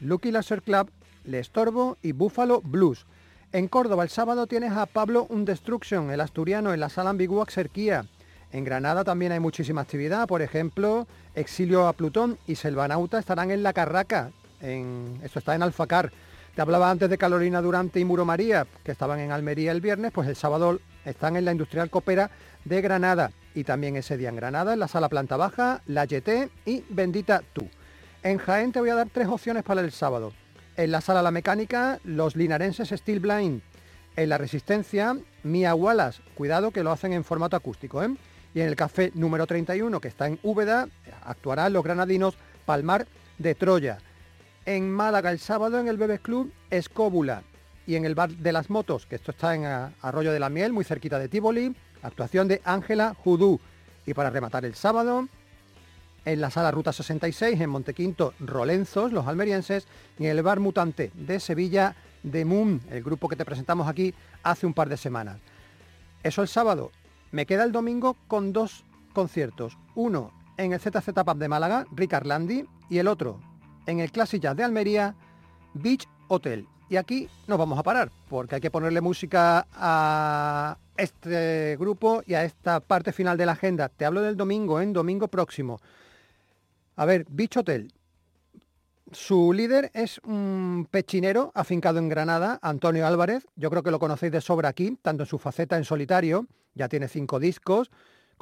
Lucky 0.00 0.30
Laser 0.30 0.62
Club, 0.62 0.90
Le 1.24 1.38
Estorbo 1.38 1.96
y 2.02 2.12
Buffalo 2.12 2.60
Blues. 2.60 3.06
En 3.52 3.68
Córdoba 3.68 4.02
el 4.02 4.08
sábado 4.08 4.46
tienes 4.46 4.72
a 4.72 4.86
Pablo 4.86 5.26
Undestruction, 5.28 6.10
el 6.10 6.20
asturiano, 6.20 6.72
en 6.72 6.80
la 6.80 6.88
sala 6.88 7.10
ambigua 7.10 7.44
Xerquía. 7.46 8.06
En 8.52 8.64
Granada 8.64 9.02
también 9.02 9.32
hay 9.32 9.40
muchísima 9.40 9.80
actividad, 9.80 10.28
por 10.28 10.42
ejemplo, 10.42 11.06
Exilio 11.34 11.88
a 11.88 11.94
Plutón 11.94 12.36
y 12.46 12.56
Selvanauta 12.56 13.18
estarán 13.18 13.50
en 13.50 13.62
La 13.62 13.72
Carraca, 13.72 14.30
esto 14.60 15.38
está 15.38 15.54
en 15.54 15.62
Alfacar. 15.62 16.12
Te 16.54 16.60
hablaba 16.60 16.90
antes 16.90 17.08
de 17.08 17.16
Carolina 17.16 17.62
Durante 17.62 17.98
y 17.98 18.04
Muro 18.04 18.26
María, 18.26 18.66
que 18.84 18.92
estaban 18.92 19.20
en 19.20 19.32
Almería 19.32 19.72
el 19.72 19.80
viernes, 19.80 20.12
pues 20.12 20.28
el 20.28 20.36
sábado 20.36 20.80
están 21.06 21.36
en 21.36 21.46
la 21.46 21.52
Industrial 21.52 21.88
Copera 21.88 22.30
de 22.66 22.82
Granada 22.82 23.32
y 23.54 23.64
también 23.64 23.96
ese 23.96 24.18
día 24.18 24.28
en 24.28 24.36
Granada, 24.36 24.74
en 24.74 24.80
la 24.80 24.88
Sala 24.88 25.08
Planta 25.08 25.38
Baja, 25.38 25.80
La 25.86 26.04
YT 26.04 26.50
y 26.66 26.84
Bendita 26.90 27.42
Tú. 27.54 27.66
En 28.22 28.36
Jaén 28.36 28.70
te 28.70 28.80
voy 28.80 28.90
a 28.90 28.96
dar 28.96 29.08
tres 29.10 29.28
opciones 29.28 29.62
para 29.62 29.80
el 29.80 29.92
sábado. 29.92 30.34
En 30.76 30.90
la 30.90 31.00
Sala 31.00 31.22
La 31.22 31.30
Mecánica, 31.30 32.00
los 32.04 32.36
linarenses 32.36 32.90
Steel 32.90 33.20
Blind. 33.20 33.62
En 34.14 34.28
la 34.28 34.36
Resistencia, 34.36 35.16
Mia 35.42 35.74
Wallace. 35.74 36.22
Cuidado 36.34 36.70
que 36.70 36.84
lo 36.84 36.92
hacen 36.92 37.14
en 37.14 37.24
formato 37.24 37.56
acústico, 37.56 38.02
¿eh? 38.02 38.14
Y 38.54 38.60
en 38.60 38.68
el 38.68 38.76
café 38.76 39.10
número 39.14 39.46
31 39.46 40.00
que 40.00 40.08
está 40.08 40.26
en 40.26 40.38
Úbeda 40.42 40.88
actuarán 41.24 41.72
los 41.72 41.84
granadinos 41.84 42.36
Palmar 42.64 43.06
de 43.38 43.54
Troya. 43.54 43.98
En 44.64 44.90
Málaga 44.90 45.30
el 45.30 45.38
sábado 45.38 45.78
en 45.78 45.88
el 45.88 45.96
Bebes 45.96 46.20
Club 46.20 46.52
Escóbula 46.70 47.42
y 47.86 47.96
en 47.96 48.04
el 48.04 48.14
Bar 48.14 48.30
de 48.30 48.52
las 48.52 48.70
Motos, 48.70 49.06
que 49.06 49.16
esto 49.16 49.32
está 49.32 49.54
en 49.54 49.64
Arroyo 50.00 50.32
de 50.32 50.38
la 50.38 50.48
Miel, 50.48 50.72
muy 50.72 50.84
cerquita 50.84 51.18
de 51.18 51.28
Tívoli, 51.28 51.74
actuación 52.02 52.46
de 52.46 52.60
Ángela 52.64 53.14
Judú. 53.24 53.58
Y 54.06 54.14
para 54.14 54.30
rematar 54.30 54.64
el 54.64 54.74
sábado, 54.74 55.26
en 56.24 56.40
la 56.40 56.50
sala 56.50 56.70
Ruta 56.70 56.92
66 56.92 57.60
en 57.60 57.70
Montequinto, 57.70 58.34
Rolenzos, 58.38 59.12
los 59.12 59.26
almerienses, 59.26 59.86
y 60.18 60.26
en 60.26 60.30
el 60.30 60.42
Bar 60.42 60.60
Mutante 60.60 61.10
de 61.14 61.40
Sevilla, 61.40 61.96
de 62.22 62.44
Moon, 62.44 62.80
el 62.90 63.02
grupo 63.02 63.28
que 63.28 63.34
te 63.34 63.44
presentamos 63.44 63.88
aquí 63.88 64.14
hace 64.44 64.66
un 64.66 64.74
par 64.74 64.88
de 64.88 64.96
semanas. 64.96 65.38
Eso 66.22 66.42
el 66.42 66.48
sábado. 66.48 66.92
Me 67.32 67.46
queda 67.46 67.64
el 67.64 67.72
domingo 67.72 68.18
con 68.28 68.52
dos 68.52 68.84
conciertos. 69.14 69.78
Uno 69.94 70.32
en 70.58 70.74
el 70.74 70.80
ZZ 70.80 71.12
Pub 71.24 71.38
de 71.38 71.48
Málaga, 71.48 71.86
Ricard 71.90 72.26
Landi, 72.26 72.66
y 72.90 72.98
el 72.98 73.08
otro 73.08 73.40
en 73.86 74.00
el 74.00 74.12
Classic 74.12 74.42
de 74.42 74.62
Almería, 74.62 75.16
Beach 75.72 76.06
Hotel. 76.28 76.66
Y 76.90 76.96
aquí 76.96 77.28
nos 77.46 77.58
vamos 77.58 77.78
a 77.78 77.82
parar, 77.82 78.12
porque 78.28 78.56
hay 78.56 78.60
que 78.60 78.70
ponerle 78.70 79.00
música 79.00 79.66
a 79.72 80.76
este 80.98 81.78
grupo 81.80 82.22
y 82.26 82.34
a 82.34 82.44
esta 82.44 82.80
parte 82.80 83.12
final 83.12 83.38
de 83.38 83.46
la 83.46 83.52
agenda. 83.52 83.88
Te 83.88 84.04
hablo 84.04 84.20
del 84.20 84.36
domingo, 84.36 84.78
en 84.82 84.92
domingo 84.92 85.28
próximo. 85.28 85.80
A 86.96 87.06
ver, 87.06 87.24
Beach 87.30 87.56
Hotel. 87.56 87.90
Su 89.10 89.54
líder 89.54 89.90
es 89.94 90.20
un 90.24 90.86
pechinero 90.90 91.50
afincado 91.54 91.98
en 91.98 92.10
Granada, 92.10 92.58
Antonio 92.60 93.06
Álvarez. 93.06 93.46
Yo 93.56 93.70
creo 93.70 93.82
que 93.82 93.90
lo 93.90 93.98
conocéis 93.98 94.32
de 94.32 94.42
sobra 94.42 94.68
aquí, 94.68 94.98
tanto 95.00 95.22
en 95.22 95.28
su 95.28 95.38
faceta 95.38 95.78
en 95.78 95.84
solitario, 95.84 96.46
ya 96.74 96.88
tiene 96.88 97.08
cinco 97.08 97.38
discos, 97.38 97.90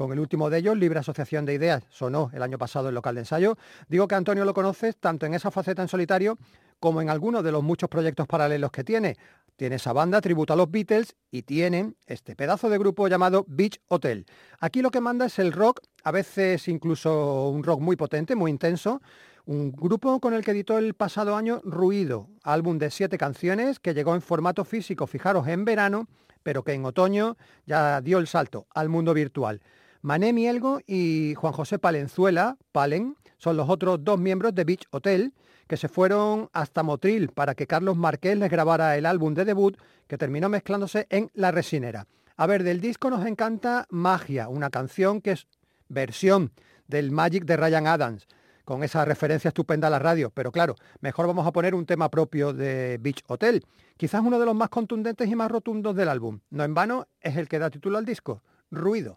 con 0.01 0.13
el 0.13 0.21
último 0.21 0.49
de 0.49 0.57
ellos, 0.57 0.79
Libre 0.79 1.01
Asociación 1.01 1.45
de 1.45 1.53
Ideas, 1.53 1.85
sonó 1.91 2.31
el 2.33 2.43
año 2.43 2.57
pasado 2.57 2.89
en 2.89 2.95
local 2.95 3.17
de 3.17 3.21
ensayo. 3.21 3.59
Digo 3.87 4.09
que 4.09 4.15
Antonio 4.15 4.47
lo 4.47 4.55
conoces 4.55 4.97
tanto 4.97 5.27
en 5.27 5.35
esa 5.35 5.51
faceta 5.51 5.83
en 5.83 5.89
solitario 5.89 6.39
como 6.79 7.03
en 7.03 7.11
algunos 7.11 7.45
de 7.45 7.53
los 7.53 7.63
muchos 7.63 7.91
proyectos 7.91 8.27
paralelos 8.27 8.71
que 8.71 8.83
tiene. 8.83 9.19
Tiene 9.57 9.77
esa 9.77 9.93
banda 9.93 10.23
tributo 10.23 10.55
a 10.55 10.57
los 10.57 10.71
Beatles 10.71 11.17
y 11.31 11.43
tienen 11.43 11.97
este 12.07 12.35
pedazo 12.35 12.71
de 12.71 12.79
grupo 12.79 13.09
llamado 13.09 13.45
Beach 13.47 13.79
Hotel. 13.89 14.25
Aquí 14.59 14.81
lo 14.81 14.91
que 14.91 15.03
manda 15.03 15.27
es 15.27 15.39
el 15.39 15.53
rock, 15.53 15.81
a 16.03 16.13
veces 16.13 16.67
incluso 16.69 17.51
un 17.51 17.63
rock 17.63 17.81
muy 17.81 17.97
potente, 17.97 18.35
muy 18.35 18.51
intenso, 18.51 19.03
un 19.47 19.73
grupo 19.73 20.21
con 20.21 20.35
el 20.35 20.45
que 20.45 20.53
editó 20.53 20.79
el 20.79 20.95
pasado 20.95 21.37
año 21.37 21.61
Ruido, 21.65 22.29
álbum 22.43 22.79
de 22.79 22.91
siete 22.91 23.19
canciones 23.19 23.81
que 23.81 23.95
llegó 23.95 24.15
en 24.15 24.23
formato 24.23 24.65
físico, 24.65 25.07
fijaros, 25.07 25.47
en 25.49 25.65
verano, 25.65 26.09
pero 26.43 26.63
que 26.63 26.73
en 26.73 26.85
otoño 26.85 27.37
ya 27.67 28.01
dio 28.01 28.19
el 28.19 28.27
salto 28.27 28.67
al 28.75 28.89
mundo 28.89 29.15
virtual. 29.15 29.61
Mané 30.03 30.33
Mielgo 30.33 30.81
y 30.87 31.35
Juan 31.35 31.53
José 31.53 31.79
Palenzuela, 31.79 32.57
Palen, 32.73 33.17
son 33.37 33.57
los 33.57 33.69
otros 33.69 34.03
dos 34.03 34.19
miembros 34.19 34.55
de 34.55 34.65
Beach 34.65 34.87
Hotel, 34.91 35.35
que 35.67 35.77
se 35.77 35.89
fueron 35.89 36.49
hasta 36.53 36.83
Motril 36.83 37.29
para 37.29 37.55
que 37.55 37.67
Carlos 37.67 37.97
Marqués 37.97 38.37
les 38.37 38.51
grabara 38.51 38.97
el 38.97 39.07
álbum 39.07 39.35
de 39.35 39.45
debut, 39.45 39.77
que 40.07 40.19
terminó 40.19 40.49
mezclándose 40.49 41.07
en 41.11 41.31
La 41.35 41.51
Resinera. 41.51 42.07
A 42.37 42.47
ver, 42.47 42.65
del 42.65 42.81
disco 42.81 43.11
nos 43.11 43.27
encanta 43.27 43.87
Magia, 43.91 44.49
una 44.49 44.71
canción 44.71 45.21
que 45.21 45.33
es 45.33 45.47
versión 45.89 46.53
del 46.89 47.13
Magic 47.13 47.45
de 47.45 47.57
Ryan 47.57 47.87
Adams, 47.87 48.27
con 48.71 48.85
esa 48.85 49.05
referencia 49.05 49.49
estupenda 49.49 49.89
a 49.89 49.91
la 49.91 49.99
radio. 49.99 50.31
Pero 50.31 50.53
claro, 50.53 50.77
mejor 51.01 51.27
vamos 51.27 51.45
a 51.45 51.51
poner 51.51 51.75
un 51.75 51.87
tema 51.87 52.09
propio 52.09 52.53
de 52.53 52.99
Beach 53.01 53.25
Hotel, 53.27 53.65
quizás 53.97 54.23
uno 54.25 54.39
de 54.39 54.47
los 54.47 54.55
más 54.55 54.69
contundentes 54.69 55.29
y 55.29 55.35
más 55.35 55.51
rotundos 55.51 55.97
del 55.97 56.09
álbum. 56.09 56.39
No 56.51 56.63
en 56.63 56.73
vano 56.73 57.09
es 57.21 57.37
el 57.37 57.49
que 57.49 57.59
da 57.59 57.69
título 57.69 57.99
al 57.99 58.05
disco, 58.05 58.45
Ruido 58.71 59.17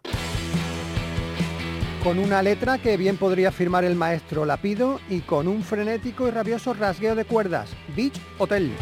con 2.02 2.18
una 2.18 2.42
letra 2.42 2.76
que 2.76 2.98
bien 2.98 3.16
podría 3.16 3.50
firmar 3.50 3.82
el 3.82 3.94
maestro 3.94 4.44
Lapido 4.44 5.00
y 5.08 5.20
con 5.20 5.48
un 5.48 5.62
frenético 5.62 6.28
y 6.28 6.32
rabioso 6.32 6.74
rasgueo 6.74 7.14
de 7.14 7.24
cuerdas, 7.24 7.70
Beach 7.96 8.20
Hotel. 8.36 8.72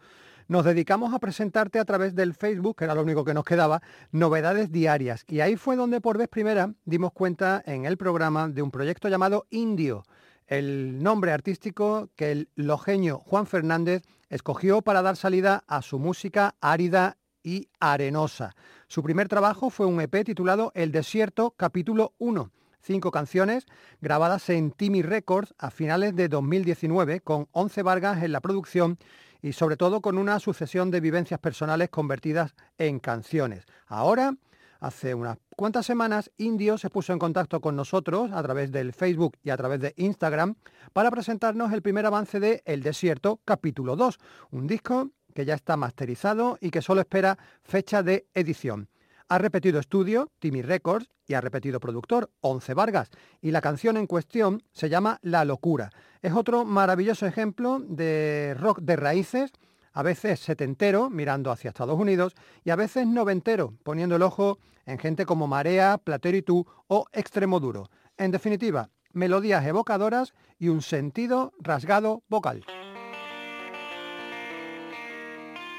nos 0.47 0.65
dedicamos 0.65 1.13
a 1.13 1.19
presentarte 1.19 1.79
a 1.79 1.85
través 1.85 2.15
del 2.15 2.33
Facebook, 2.33 2.77
que 2.77 2.85
era 2.85 2.95
lo 2.95 3.01
único 3.01 3.25
que 3.25 3.33
nos 3.33 3.43
quedaba, 3.43 3.81
novedades 4.11 4.71
diarias. 4.71 5.23
Y 5.27 5.41
ahí 5.41 5.55
fue 5.55 5.75
donde 5.75 6.01
por 6.01 6.17
vez 6.17 6.27
primera 6.27 6.73
dimos 6.85 7.11
cuenta 7.13 7.61
en 7.65 7.85
el 7.85 7.97
programa 7.97 8.47
de 8.47 8.61
un 8.61 8.71
proyecto 8.71 9.09
llamado 9.09 9.45
Indio, 9.49 10.03
el 10.47 11.03
nombre 11.03 11.31
artístico 11.31 12.09
que 12.15 12.31
el 12.31 12.49
lojeño 12.55 13.19
Juan 13.19 13.45
Fernández 13.45 14.03
escogió 14.29 14.81
para 14.81 15.01
dar 15.01 15.17
salida 15.17 15.63
a 15.67 15.81
su 15.81 15.99
música 15.99 16.55
árida 16.61 17.17
y 17.43 17.69
arenosa. 17.79 18.55
Su 18.87 19.03
primer 19.03 19.27
trabajo 19.27 19.69
fue 19.69 19.85
un 19.85 19.99
EP 20.01 20.23
titulado 20.25 20.71
El 20.75 20.91
Desierto, 20.91 21.53
capítulo 21.57 22.13
1 22.17 22.51
cinco 22.87 23.11
canciones 23.11 23.65
grabadas 23.99 24.49
en 24.49 24.71
Timmy 24.71 25.01
Records 25.01 25.53
a 25.57 25.71
finales 25.71 26.15
de 26.15 26.29
2019 26.29 27.19
con 27.19 27.49
11 27.51 27.83
Vargas 27.83 28.23
en 28.23 28.31
la 28.31 28.39
producción 28.39 28.97
y 29.47 29.53
sobre 29.53 29.77
todo 29.77 30.01
con 30.01 30.17
una 30.17 30.39
sucesión 30.39 30.91
de 30.91 30.99
vivencias 30.99 31.39
personales 31.39 31.89
convertidas 31.89 32.53
en 32.77 32.99
canciones. 32.99 33.65
Ahora, 33.87 34.35
hace 34.81 35.13
unas 35.13 35.37
cuantas 35.55 35.85
semanas, 35.85 36.29
Indio 36.37 36.77
se 36.77 36.89
puso 36.89 37.13
en 37.13 37.19
contacto 37.19 37.61
con 37.61 37.75
nosotros 37.75 38.31
a 38.33 38.43
través 38.43 38.73
del 38.73 38.91
Facebook 38.91 39.37
y 39.43 39.49
a 39.49 39.57
través 39.57 39.79
de 39.79 39.93
Instagram 39.95 40.55
para 40.91 41.11
presentarnos 41.11 41.71
el 41.71 41.81
primer 41.81 42.05
avance 42.05 42.41
de 42.41 42.61
El 42.65 42.83
Desierto, 42.83 43.39
capítulo 43.45 43.95
2, 43.95 44.19
un 44.51 44.67
disco 44.67 45.11
que 45.33 45.45
ya 45.45 45.55
está 45.55 45.77
masterizado 45.77 46.57
y 46.59 46.69
que 46.69 46.81
solo 46.81 46.99
espera 46.99 47.37
fecha 47.63 48.03
de 48.03 48.27
edición. 48.33 48.89
Ha 49.29 49.37
repetido 49.39 49.79
estudio, 49.79 50.31
Timmy 50.39 50.61
Records, 50.61 51.09
y 51.27 51.33
ha 51.33 51.41
repetido 51.41 51.81
productor, 51.81 52.29
Once 52.39 52.73
Vargas, 52.73 53.09
y 53.41 53.51
la 53.51 53.59
canción 53.59 53.97
en 53.97 54.07
cuestión 54.07 54.63
se 54.71 54.87
llama 54.87 55.19
La 55.21 55.43
Locura. 55.43 55.89
Es 56.21 56.31
otro 56.31 56.63
maravilloso 56.63 57.25
ejemplo 57.25 57.79
de 57.79 58.55
rock 58.57 58.79
de 58.79 58.95
raíces, 58.95 59.51
a 59.91 60.01
veces 60.01 60.39
setentero, 60.39 61.09
mirando 61.09 61.51
hacia 61.51 61.69
Estados 61.69 61.99
Unidos, 61.99 62.35
y 62.63 62.69
a 62.69 62.77
veces 62.77 63.05
noventero, 63.05 63.73
poniendo 63.83 64.15
el 64.15 64.21
ojo 64.21 64.59
en 64.85 64.97
gente 64.97 65.25
como 65.25 65.47
Marea, 65.47 65.97
Platero 65.97 66.37
y 66.37 66.41
tú 66.41 66.65
o 66.87 67.07
Extremo 67.11 67.59
Duro. 67.59 67.89
En 68.15 68.31
definitiva, 68.31 68.89
melodías 69.11 69.65
evocadoras 69.65 70.33
y 70.57 70.69
un 70.69 70.81
sentido 70.81 71.51
rasgado 71.59 72.23
vocal. 72.29 72.63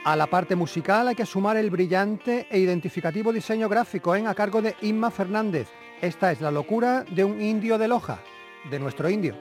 A 0.08 0.16
la 0.16 0.26
parte 0.26 0.56
musical 0.56 1.06
hay 1.06 1.14
que 1.14 1.26
sumar 1.26 1.58
el 1.58 1.68
brillante 1.68 2.46
e 2.50 2.58
identificativo 2.58 3.30
diseño 3.30 3.68
gráfico 3.68 4.16
en 4.16 4.26
a 4.26 4.34
cargo 4.34 4.62
de 4.62 4.74
Inma 4.80 5.10
Fernández. 5.10 5.68
Esta 6.00 6.32
es 6.32 6.40
la 6.40 6.50
locura 6.50 7.04
de 7.10 7.24
un 7.24 7.42
indio 7.42 7.76
de 7.76 7.88
Loja, 7.88 8.18
de 8.70 8.78
nuestro 8.78 9.10
indio. 9.10 9.34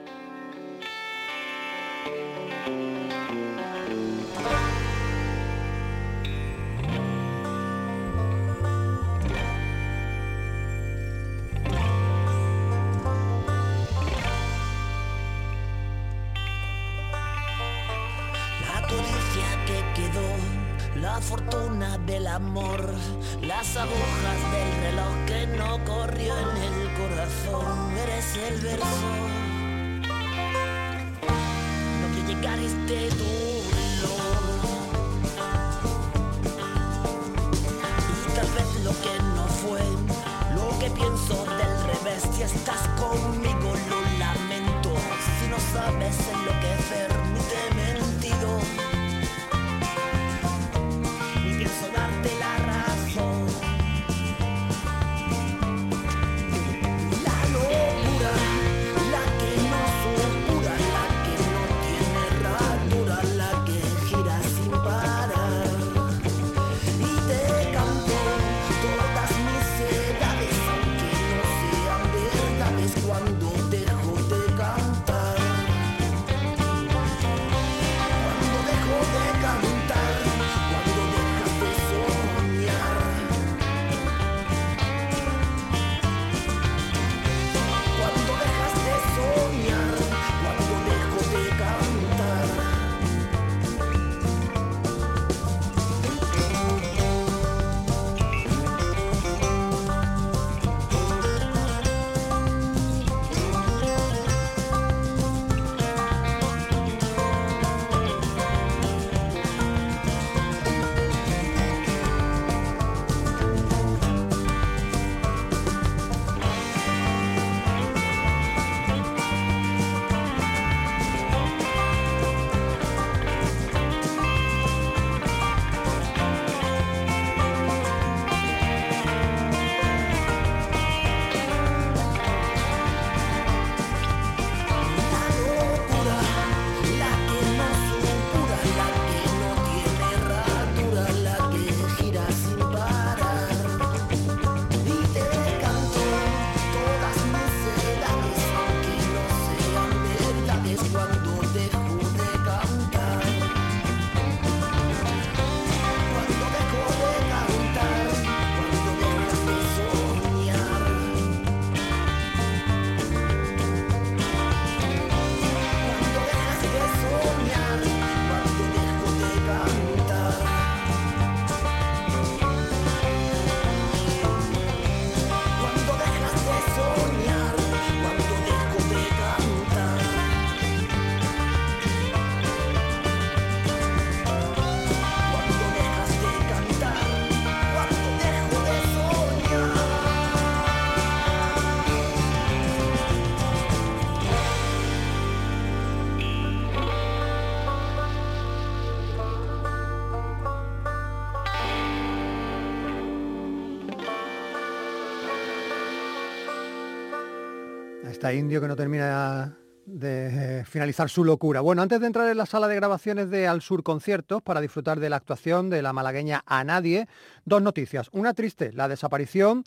Está 208.10 208.32
indio 208.32 208.60
que 208.60 208.68
no 208.68 208.76
termina 208.76 209.56
de 209.84 210.60
eh, 210.60 210.64
finalizar 210.64 211.08
su 211.10 211.24
locura. 211.24 211.60
Bueno, 211.60 211.82
antes 211.82 212.00
de 212.00 212.06
entrar 212.06 212.28
en 212.28 212.36
la 212.36 212.46
sala 212.46 212.66
de 212.66 212.74
grabaciones 212.74 213.30
de 213.30 213.46
Al 213.46 213.60
Sur 213.60 213.82
Conciertos 213.82 214.42
para 214.42 214.60
disfrutar 214.60 214.98
de 214.98 215.10
la 215.10 215.16
actuación 215.16 215.68
de 215.68 215.82
la 215.82 215.92
malagueña 215.92 216.42
A 216.46 216.64
Nadie, 216.64 217.06
dos 217.44 217.62
noticias. 217.62 218.08
Una 218.12 218.32
triste, 218.32 218.72
la 218.72 218.88
desaparición 218.88 219.64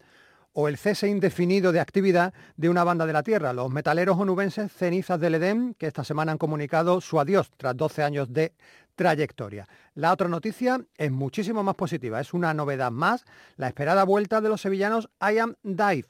o 0.54 0.68
el 0.68 0.78
cese 0.78 1.08
indefinido 1.08 1.72
de 1.72 1.80
actividad 1.80 2.34
de 2.58 2.70
una 2.70 2.84
banda 2.84 3.06
de 3.06 3.14
la 3.14 3.24
tierra, 3.24 3.54
los 3.54 3.70
metaleros 3.72 4.18
onubenses 4.18 4.72
Cenizas 4.72 5.20
del 5.20 5.36
Edén, 5.36 5.76
que 5.76 5.88
esta 5.88 6.04
semana 6.04 6.32
han 6.32 6.38
comunicado 6.38 7.00
su 7.00 7.20
adiós 7.20 7.52
tras 7.58 7.78
12 7.78 8.04
años 8.04 8.34
de 8.34 8.54
trayectoria. 8.96 9.68
La 9.94 10.12
otra 10.12 10.28
noticia 10.28 10.84
es 10.98 11.12
muchísimo 11.12 11.64
más 11.64 11.76
positiva, 11.76 12.20
es 12.20 12.34
una 12.34 12.54
novedad 12.54 12.92
más, 12.92 13.24
la 13.56 13.68
esperada 13.68 14.04
vuelta 14.04 14.42
de 14.42 14.50
los 14.50 14.62
sevillanos 14.62 15.10
I 15.22 15.38
Am 15.38 15.56
Dive. 15.64 16.08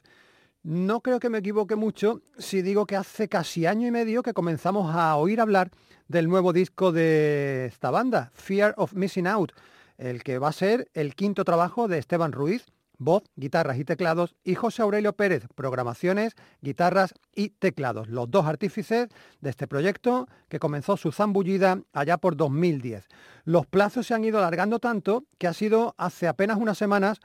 No 0.64 1.00
creo 1.00 1.18
que 1.18 1.28
me 1.28 1.38
equivoque 1.38 1.74
mucho 1.74 2.20
si 2.38 2.62
digo 2.62 2.86
que 2.86 2.94
hace 2.94 3.28
casi 3.28 3.66
año 3.66 3.88
y 3.88 3.90
medio 3.90 4.22
que 4.22 4.32
comenzamos 4.32 4.94
a 4.94 5.16
oír 5.16 5.40
hablar 5.40 5.72
del 6.06 6.28
nuevo 6.28 6.52
disco 6.52 6.92
de 6.92 7.66
esta 7.66 7.90
banda, 7.90 8.30
Fear 8.34 8.74
of 8.76 8.94
Missing 8.94 9.26
Out, 9.26 9.52
el 9.98 10.22
que 10.22 10.38
va 10.38 10.48
a 10.48 10.52
ser 10.52 10.88
el 10.94 11.16
quinto 11.16 11.44
trabajo 11.44 11.88
de 11.88 11.98
Esteban 11.98 12.30
Ruiz, 12.30 12.66
voz, 12.96 13.24
guitarras 13.34 13.76
y 13.78 13.84
teclados, 13.84 14.36
y 14.44 14.54
José 14.54 14.82
Aurelio 14.82 15.14
Pérez, 15.14 15.48
programaciones, 15.56 16.34
guitarras 16.60 17.12
y 17.34 17.48
teclados, 17.48 18.08
los 18.08 18.30
dos 18.30 18.46
artífices 18.46 19.08
de 19.40 19.50
este 19.50 19.66
proyecto 19.66 20.28
que 20.48 20.60
comenzó 20.60 20.96
su 20.96 21.10
zambullida 21.10 21.80
allá 21.92 22.18
por 22.18 22.36
2010. 22.36 23.08
Los 23.44 23.66
plazos 23.66 24.06
se 24.06 24.14
han 24.14 24.24
ido 24.24 24.38
alargando 24.38 24.78
tanto 24.78 25.24
que 25.38 25.48
ha 25.48 25.54
sido 25.54 25.96
hace 25.98 26.28
apenas 26.28 26.58
unas 26.58 26.78
semanas 26.78 27.18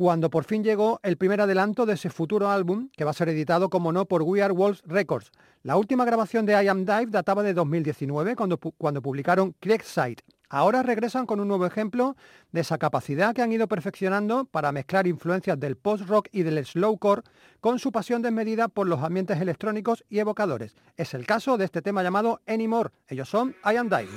cuando 0.00 0.30
por 0.30 0.44
fin 0.44 0.64
llegó 0.64 0.98
el 1.02 1.18
primer 1.18 1.42
adelanto 1.42 1.84
de 1.84 1.92
ese 1.92 2.08
futuro 2.08 2.48
álbum 2.48 2.88
que 2.96 3.04
va 3.04 3.10
a 3.10 3.12
ser 3.12 3.28
editado, 3.28 3.68
como 3.68 3.92
no, 3.92 4.06
por 4.06 4.22
We 4.22 4.42
Are 4.42 4.54
Wolves 4.54 4.82
Records. 4.86 5.30
La 5.62 5.76
última 5.76 6.06
grabación 6.06 6.46
de 6.46 6.54
I 6.54 6.68
Am 6.68 6.86
Dive 6.86 7.08
databa 7.08 7.42
de 7.42 7.52
2019, 7.52 8.34
cuando, 8.34 8.56
cuando 8.56 9.02
publicaron 9.02 9.54
Creekside. 9.60 10.22
Ahora 10.48 10.82
regresan 10.82 11.26
con 11.26 11.38
un 11.38 11.48
nuevo 11.48 11.66
ejemplo 11.66 12.16
de 12.50 12.62
esa 12.62 12.78
capacidad 12.78 13.34
que 13.34 13.42
han 13.42 13.52
ido 13.52 13.68
perfeccionando 13.68 14.46
para 14.46 14.72
mezclar 14.72 15.06
influencias 15.06 15.60
del 15.60 15.76
post-rock 15.76 16.28
y 16.32 16.44
del 16.44 16.64
slowcore 16.64 17.20
con 17.60 17.78
su 17.78 17.92
pasión 17.92 18.22
desmedida 18.22 18.68
por 18.68 18.88
los 18.88 19.02
ambientes 19.02 19.38
electrónicos 19.38 20.02
y 20.08 20.20
evocadores. 20.20 20.76
Es 20.96 21.12
el 21.12 21.26
caso 21.26 21.58
de 21.58 21.66
este 21.66 21.82
tema 21.82 22.02
llamado 22.02 22.40
Anymore. 22.46 22.88
Ellos 23.06 23.28
son 23.28 23.54
I 23.66 23.76
Am 23.76 23.90
Dive. 23.90 24.08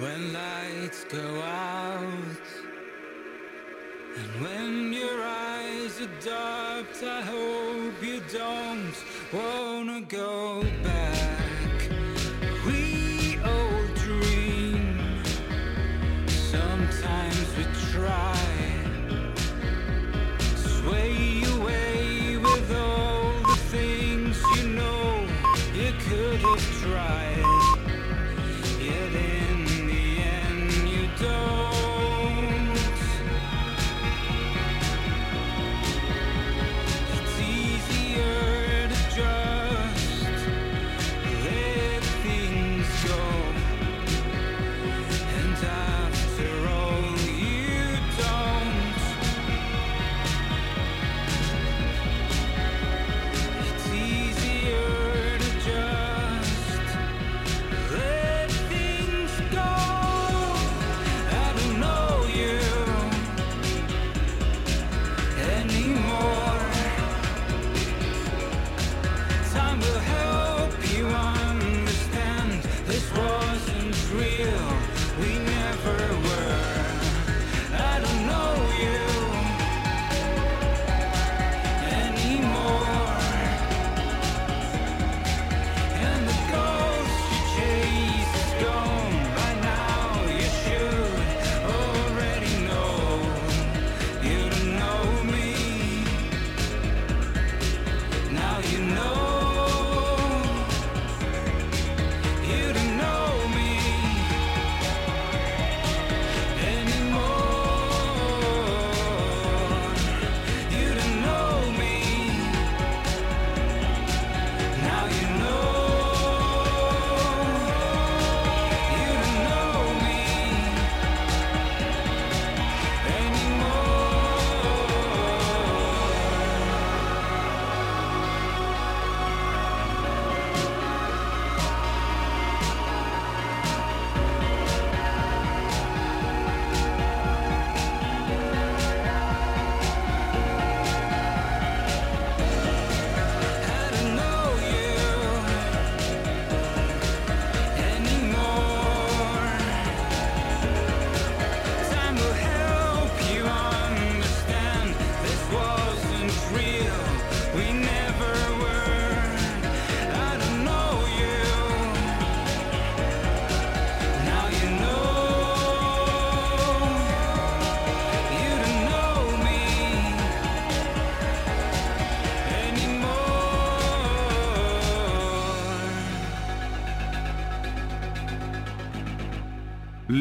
When 0.00 0.32
lights 0.32 1.04
go 1.04 1.42
out 1.42 2.40
and 4.16 4.42
when 4.42 4.94
your 4.94 5.22
eyes 5.22 6.00
are 6.00 6.20
dark. 6.24 6.86
I 7.02 7.20
hope 7.20 8.02
you 8.02 8.20
don't 8.32 8.94
wanna 9.30 10.00
go 10.02 10.62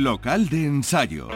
Local 0.10 0.50
de 0.50 0.66
ensayo. 0.66 1.28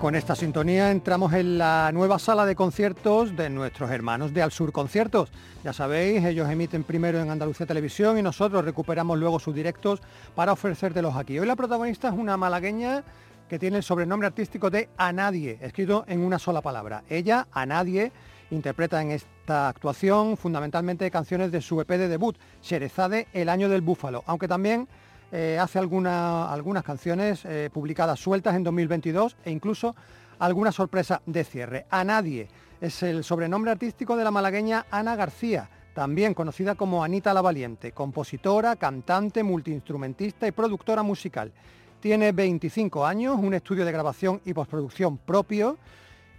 Con 0.00 0.16
esta 0.16 0.34
sintonía 0.34 0.90
entramos 0.90 1.32
en 1.32 1.58
la 1.58 1.92
nueva 1.92 2.18
sala 2.18 2.44
de 2.44 2.56
conciertos 2.56 3.36
de 3.36 3.50
nuestros 3.50 3.88
hermanos 3.92 4.34
de 4.34 4.42
Al 4.42 4.50
Sur 4.50 4.72
Conciertos. 4.72 5.30
Ya 5.62 5.72
sabéis, 5.72 6.24
ellos 6.24 6.50
emiten 6.50 6.82
primero 6.82 7.20
en 7.20 7.30
Andalucía 7.30 7.64
Televisión 7.64 8.18
y 8.18 8.22
nosotros 8.22 8.64
recuperamos 8.64 9.16
luego 9.16 9.38
sus 9.38 9.54
directos 9.54 10.02
para 10.34 10.50
ofrecértelos 10.50 11.14
aquí. 11.14 11.38
Hoy 11.38 11.46
la 11.46 11.54
protagonista 11.54 12.08
es 12.08 12.14
una 12.14 12.36
malagueña 12.36 13.04
que 13.48 13.60
tiene 13.60 13.76
el 13.76 13.84
sobrenombre 13.84 14.26
artístico 14.26 14.70
de 14.70 14.88
A 14.96 15.12
Nadie, 15.12 15.58
escrito 15.60 16.04
en 16.08 16.18
una 16.24 16.40
sola 16.40 16.62
palabra. 16.62 17.04
Ella, 17.08 17.46
A 17.52 17.64
Nadie, 17.64 18.10
interpreta 18.50 19.00
en 19.02 19.10
esta 19.10 19.68
actuación 19.68 20.36
fundamentalmente 20.36 21.10
canciones 21.10 21.50
de 21.52 21.60
su 21.60 21.80
EP 21.80 21.88
de 21.88 22.08
debut, 22.08 22.36
Sherezade, 22.62 23.26
El 23.32 23.48
Año 23.48 23.68
del 23.68 23.80
Búfalo, 23.82 24.22
aunque 24.26 24.48
también 24.48 24.88
eh, 25.32 25.58
hace 25.60 25.78
alguna- 25.80 26.52
algunas 26.52 26.84
canciones 26.84 27.44
eh, 27.44 27.68
publicadas 27.72 28.20
sueltas 28.20 28.54
en 28.54 28.62
2022 28.62 29.36
e 29.44 29.50
incluso 29.50 29.96
alguna 30.38 30.70
sorpresa 30.70 31.20
de 31.26 31.42
cierre. 31.42 31.86
A 31.90 32.04
nadie 32.04 32.48
es 32.80 33.02
el 33.02 33.24
sobrenombre 33.24 33.72
artístico 33.72 34.16
de 34.16 34.22
la 34.24 34.30
malagueña 34.30 34.86
Ana 34.90 35.16
García, 35.16 35.68
también 35.94 36.34
conocida 36.34 36.74
como 36.76 37.02
Anita 37.02 37.34
la 37.34 37.40
Valiente, 37.42 37.90
compositora, 37.92 38.76
cantante, 38.76 39.42
multiinstrumentista 39.42 40.46
y 40.46 40.52
productora 40.52 41.02
musical. 41.02 41.52
Tiene 42.00 42.30
25 42.32 43.04
años, 43.04 43.36
un 43.40 43.54
estudio 43.54 43.84
de 43.84 43.92
grabación 43.92 44.40
y 44.44 44.52
postproducción 44.52 45.16
propio 45.18 45.78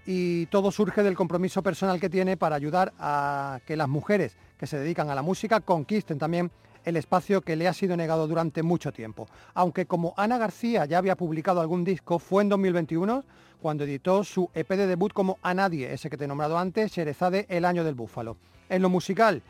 y 0.08 0.46
todo 0.46 0.72
surge 0.72 1.04
del 1.04 1.18
compromiso 1.18 1.62
personal 1.62 2.00
que 2.00 2.10
tiene 2.10 2.38
para 2.38 2.56
ayudar 2.56 2.94
a 2.98 3.60
que 3.68 3.76
las 3.76 3.90
mujeres 3.90 4.38
que 4.58 4.66
se 4.66 4.80
dedican 4.80 5.10
a 5.10 5.16
la 5.16 5.22
música 5.22 5.60
conquisten 5.60 6.18
también 6.18 6.50
el 6.86 6.96
espacio 6.96 7.42
que 7.42 7.58
le 7.58 7.68
ha 7.68 7.74
sido 7.74 7.98
negado 7.98 8.26
durante 8.26 8.64
mucho 8.64 8.94
tiempo. 8.94 9.28
Aunque 9.54 9.86
como 9.86 10.14
Ana 10.16 10.38
García 10.38 10.86
ya 10.86 10.98
había 10.98 11.18
publicado 11.18 11.60
algún 11.60 11.84
disco, 11.84 12.20
fue 12.20 12.42
en 12.42 12.50
2021 12.50 13.26
cuando 13.62 13.84
editó 13.84 14.24
su 14.24 14.50
EP 14.54 14.70
de 14.70 14.88
debut 14.88 15.12
como 15.12 15.40
A 15.42 15.54
Nadie, 15.54 15.92
ese 15.92 16.10
que 16.10 16.16
te 16.16 16.24
he 16.24 16.28
nombrado 16.28 16.58
antes, 16.58 16.94
Sherezade, 16.94 17.46
El 17.50 17.66
Año 17.66 17.84
del 17.84 17.96
Búfalo. 17.96 18.38
En 18.70 18.82
lo 18.82 18.90
musical, 18.90 19.42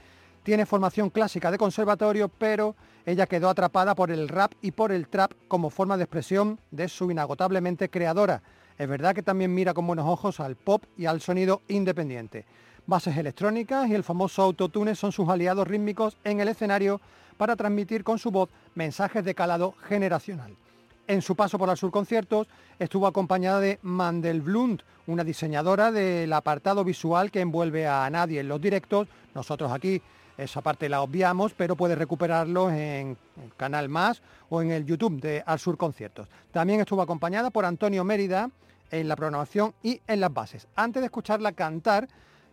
tiene 0.41 0.65
formación 0.65 1.11
clásica 1.11 1.51
de 1.51 1.59
conservatorio, 1.59 2.29
pero 2.29 2.75
ella 3.05 3.27
quedó 3.27 3.49
atrapada 3.49 3.93
por 3.93 4.09
el 4.09 4.27
rap 4.27 4.53
y 4.63 4.71
por 4.71 4.91
el 4.91 5.07
trap 5.07 5.33
como 5.47 5.69
forma 5.69 5.97
de 5.97 6.05
expresión 6.05 6.59
de 6.71 6.89
su 6.89 7.11
inagotablemente 7.11 7.89
creadora. 7.89 8.41
Es 8.77 8.87
verdad 8.87 9.15
que 9.15 9.23
también 9.23 9.53
mira 9.53 9.73
con 9.73 9.87
buenos 9.87 10.05
ojos 10.05 10.39
al 10.39 10.55
pop 10.55 10.83
y 10.97 11.07
al 11.07 11.19
sonido 11.19 11.61
independiente. 11.67 12.45
Bases 12.85 13.17
electrónicas 13.17 13.89
y 13.89 13.95
el 13.95 14.03
famoso 14.03 14.43
autotune 14.43 14.93
son 14.93 15.11
sus 15.11 15.27
aliados 15.27 15.67
rítmicos 15.67 16.15
en 16.23 16.39
el 16.39 16.47
escenario 16.47 17.01
para 17.37 17.55
transmitir 17.55 18.03
con 18.03 18.19
su 18.19 18.29
voz 18.29 18.49
mensajes 18.75 19.25
de 19.25 19.33
calado 19.33 19.73
generacional. 19.87 20.55
En 21.07 21.21
su 21.21 21.35
paso 21.35 21.57
por 21.57 21.75
Sur 21.75 21.89
Conciertos 21.89 22.47
estuvo 22.77 23.07
acompañada 23.07 23.59
de 23.59 23.79
Mandel 23.81 24.41
Blunt, 24.41 24.83
una 25.07 25.23
diseñadora 25.23 25.91
del 25.91 26.31
apartado 26.31 26.83
visual 26.83 27.31
que 27.31 27.41
envuelve 27.41 27.87
a 27.87 28.07
nadie 28.11 28.41
en 28.41 28.47
los 28.47 28.61
directos. 28.61 29.07
Nosotros 29.33 29.71
aquí 29.71 30.01
esa 30.37 30.61
parte 30.61 30.87
la 30.87 31.01
obviamos, 31.01 31.53
pero 31.53 31.75
puedes 31.75 31.97
recuperarlo 31.97 32.69
en 32.69 33.17
el 33.41 33.55
Canal 33.57 33.89
Más 33.89 34.21
o 34.49 34.61
en 34.61 34.69
el 34.69 34.85
YouTube 34.85 35.19
de 35.19 35.41
Al 35.45 35.59
Sur 35.59 35.77
Conciertos. 35.77 36.27
También 36.51 36.79
estuvo 36.81 37.01
acompañada 37.01 37.49
por 37.49 37.65
Antonio 37.65 38.03
Mérida 38.03 38.51
en 38.91 39.07
la 39.07 39.15
programación 39.15 39.73
y 39.83 40.01
en 40.07 40.19
las 40.19 40.33
bases. 40.33 40.67
Antes 40.75 41.01
de 41.01 41.05
escucharla 41.05 41.51
cantar, 41.51 42.07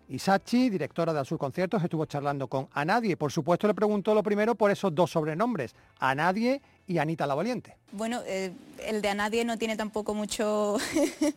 Isachi, 0.09 0.69
directora 0.69 1.13
de 1.13 1.25
Sur 1.25 1.39
Conciertos, 1.39 1.83
estuvo 1.83 2.05
charlando 2.05 2.47
con 2.49 2.69
A 2.73 2.85
Nadie. 2.85 3.17
Por 3.17 3.33
supuesto 3.33 3.67
le 3.67 3.75
preguntó 3.75 4.15
lo 4.15 4.23
primero 4.23 4.55
por 4.55 4.71
esos 4.71 4.95
dos 4.95 5.11
sobrenombres, 5.11 5.75
A 5.99 6.15
Nadie 6.15 6.61
y 6.87 6.99
Anita 6.99 7.27
la 7.27 7.35
Valiente. 7.35 7.77
Bueno, 7.93 8.21
eh, 8.27 8.53
el 8.87 9.01
de 9.01 9.09
a 9.09 9.15
nadie 9.15 9.45
no 9.45 9.57
tiene 9.57 9.77
tampoco 9.77 10.15
mucho, 10.15 10.77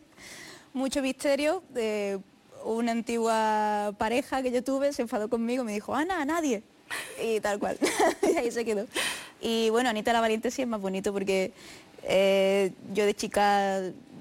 mucho 0.74 1.00
misterio. 1.00 1.62
Eh, 1.74 2.18
una 2.64 2.92
antigua 2.92 3.94
pareja 3.96 4.42
que 4.42 4.50
yo 4.50 4.62
tuve 4.62 4.92
se 4.92 5.02
enfadó 5.02 5.30
conmigo, 5.30 5.64
me 5.64 5.72
dijo, 5.72 5.94
Ana, 5.94 6.20
a 6.20 6.24
nadie. 6.24 6.62
Y 7.22 7.40
tal 7.40 7.58
cual. 7.58 7.78
y 8.22 8.36
ahí 8.36 8.50
se 8.50 8.64
quedó. 8.64 8.86
Y 9.40 9.70
bueno, 9.70 9.88
Anita 9.88 10.12
la 10.12 10.20
Valiente 10.20 10.50
sí 10.50 10.62
es 10.62 10.68
más 10.68 10.80
bonito 10.80 11.12
porque 11.12 11.52
eh, 12.02 12.72
yo 12.92 13.06
de 13.06 13.14
chica, 13.14 13.80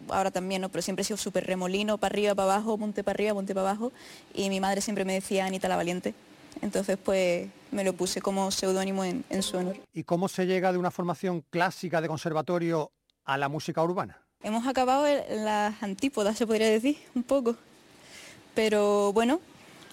ahora 0.09 0.31
también, 0.31 0.61
¿no? 0.61 0.69
pero 0.69 0.81
siempre 0.81 1.01
he 1.01 1.05
sido 1.05 1.17
súper 1.17 1.45
remolino, 1.45 1.97
para 1.97 2.13
arriba, 2.13 2.35
para 2.35 2.53
abajo, 2.55 2.77
monte 2.77 3.03
para 3.03 3.15
arriba, 3.15 3.33
monte 3.33 3.53
para 3.53 3.69
abajo. 3.69 3.91
Y 4.33 4.49
mi 4.49 4.59
madre 4.59 4.81
siempre 4.81 5.05
me 5.05 5.13
decía 5.13 5.45
Anita 5.45 5.67
la 5.67 5.75
Valiente. 5.75 6.13
Entonces 6.61 6.97
pues 7.03 7.47
me 7.71 7.83
lo 7.83 7.93
puse 7.93 8.21
como 8.21 8.51
seudónimo 8.51 9.03
en, 9.03 9.23
en 9.29 9.43
su 9.43 9.57
honor. 9.57 9.77
¿Y 9.93 10.03
cómo 10.03 10.27
se 10.27 10.45
llega 10.45 10.71
de 10.71 10.77
una 10.77 10.91
formación 10.91 11.43
clásica 11.49 12.01
de 12.01 12.07
conservatorio 12.07 12.91
a 13.25 13.37
la 13.37 13.49
música 13.49 13.83
urbana? 13.83 14.17
Hemos 14.43 14.67
acabado 14.67 15.07
en 15.07 15.45
las 15.45 15.81
antípodas, 15.83 16.37
se 16.37 16.47
podría 16.47 16.69
decir, 16.69 16.97
un 17.15 17.23
poco. 17.23 17.55
Pero 18.55 19.13
bueno, 19.13 19.39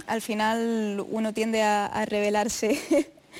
al 0.06 0.22
final 0.22 1.04
uno 1.10 1.32
tiende 1.32 1.62
a, 1.62 1.86
a 1.86 2.04
rebelarse 2.04 2.80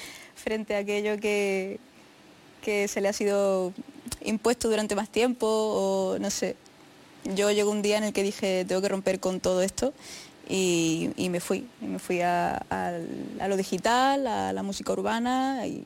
frente 0.35 0.75
a 0.75 0.79
aquello 0.79 1.19
que, 1.19 1.79
que 2.63 2.89
se 2.89 3.01
le 3.01 3.09
ha 3.09 3.13
sido 3.13 3.73
impuesto 4.23 4.69
durante 4.69 4.95
más 4.95 5.09
tiempo 5.11 5.47
o 5.47 6.19
no 6.19 6.31
sé. 6.31 6.57
Yo 7.25 7.51
llegó 7.51 7.71
un 7.71 7.83
día 7.83 7.99
en 7.99 8.05
el 8.05 8.13
que 8.13 8.23
dije, 8.23 8.65
tengo 8.67 8.83
que 8.83 8.89
romper 8.89 9.19
con 9.21 9.41
todo 9.41 9.63
esto 9.63 9.93
y, 10.49 11.11
y 11.17 11.31
me 11.31 11.41
fui. 11.41 11.67
Y 11.81 11.87
me 11.87 11.99
fui 11.99 12.21
a, 12.21 12.57
a- 12.71 12.93
a 13.41 13.49
lo 13.49 13.57
digital, 13.57 14.27
a 14.27 14.53
la 14.53 14.63
música 14.63 14.93
urbana 14.93 15.67
y 15.67 15.85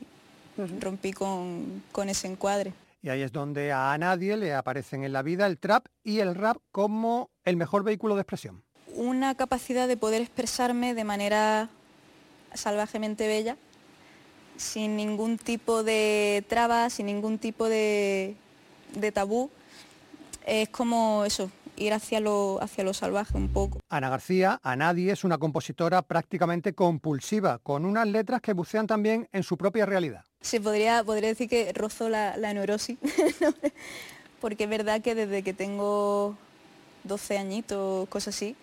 rompí 0.81 1.13
con, 1.13 1.81
con 1.91 2.09
ese 2.09 2.27
encuadre. 2.27 2.73
Y 3.01 3.07
ahí 3.09 3.21
es 3.21 3.31
donde 3.31 3.71
a 3.71 3.97
nadie 3.97 4.35
le 4.35 4.53
aparecen 4.53 5.05
en 5.05 5.13
la 5.13 5.21
vida 5.21 5.47
el 5.47 5.57
trap 5.57 5.85
y 6.03 6.19
el 6.19 6.35
rap 6.35 6.57
como 6.73 7.29
el 7.45 7.55
mejor 7.55 7.83
vehículo 7.83 8.15
de 8.15 8.21
expresión. 8.21 8.61
una 8.95 9.33
capacidad 9.35 9.87
de 9.87 9.95
poder 9.95 10.21
expresarme 10.21 10.93
de 10.93 11.05
manera 11.05 11.69
salvajemente 12.53 13.27
bella, 13.27 13.55
sin 14.57 14.97
ningún 14.97 15.37
tipo 15.37 15.83
de 15.83 16.43
traba, 16.49 16.89
sin 16.89 17.05
ningún 17.05 17.37
tipo 17.37 17.69
de, 17.69 18.35
de 18.95 19.11
tabú. 19.13 19.49
Es 20.49 20.69
como 20.69 21.25
eso, 21.25 21.51
ir 21.77 21.93
hacia 21.93 22.19
lo, 22.19 22.57
hacia 22.59 22.83
lo 22.83 22.95
salvaje 22.95 23.37
un 23.37 23.49
poco. 23.49 23.79
Ana 23.87 24.09
García, 24.09 24.59
a 24.63 24.75
nadie, 24.75 25.11
es 25.11 25.23
una 25.23 25.37
compositora 25.37 26.01
prácticamente 26.01 26.73
compulsiva, 26.73 27.59
con 27.59 27.85
unas 27.85 28.07
letras 28.07 28.41
que 28.41 28.53
bucean 28.53 28.87
también 28.87 29.29
en 29.31 29.43
su 29.43 29.57
propia 29.57 29.85
realidad. 29.85 30.25
Se 30.41 30.59
podría, 30.59 31.03
podría 31.03 31.29
decir 31.29 31.47
que 31.47 31.71
rozo 31.73 32.09
la, 32.09 32.35
la 32.35 32.51
neurosis, 32.51 32.97
porque 34.41 34.63
es 34.63 34.69
verdad 34.71 35.01
que 35.01 35.13
desde 35.13 35.43
que 35.43 35.53
tengo 35.53 36.35
12 37.03 37.37
añitos, 37.37 38.09
cosas 38.09 38.35
así, 38.35 38.55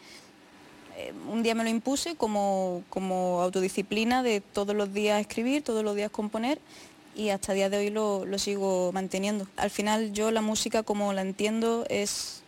eh, 0.97 1.13
un 1.31 1.45
día 1.45 1.55
me 1.55 1.63
lo 1.63 1.71
impuse 1.71 2.17
como, 2.17 2.83
como 2.91 3.43
autodisciplina 3.43 4.25
de 4.25 4.41
todos 4.41 4.75
los 4.75 4.93
días 4.93 5.21
escribir, 5.21 5.63
todos 5.63 5.85
los 5.85 5.95
días 5.95 6.11
componer 6.11 6.59
y 7.17 7.31
hasta 7.31 7.53
el 7.53 7.57
día 7.57 7.71
de 7.71 7.79
hoy 7.79 7.91
lo, 7.91 8.25
lo 8.27 8.39
sigo 8.39 8.93
manteniendo. 8.93 9.47
Al 9.57 9.71
final 9.71 10.13
yo 10.13 10.31
la 10.31 10.43
música 10.43 10.83
como 10.83 11.13
la 11.13 11.23
entiendo 11.23 11.87
es 11.89 12.43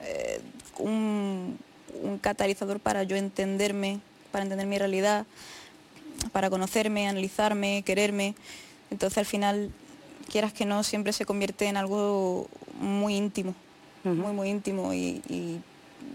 eh, 0.00 0.40
un, 0.78 1.58
un 2.02 2.18
catalizador 2.18 2.80
para 2.80 3.02
yo 3.02 3.16
entenderme, 3.16 4.00
para 4.30 4.44
entender 4.44 4.66
mi 4.66 4.78
realidad, 4.78 5.26
para 6.32 6.50
conocerme, 6.50 7.08
analizarme, 7.08 7.82
quererme. 7.84 8.34
Entonces 8.90 9.18
al 9.18 9.26
final, 9.26 9.70
quieras 10.30 10.52
que 10.52 10.66
no, 10.66 10.82
siempre 10.82 11.12
se 11.12 11.24
convierte 11.24 11.66
en 11.66 11.76
algo 11.76 12.48
muy 12.78 13.16
íntimo, 13.16 13.54
muy, 14.04 14.32
muy 14.32 14.48
íntimo 14.48 14.92
y, 14.92 15.22
y, 15.28 15.60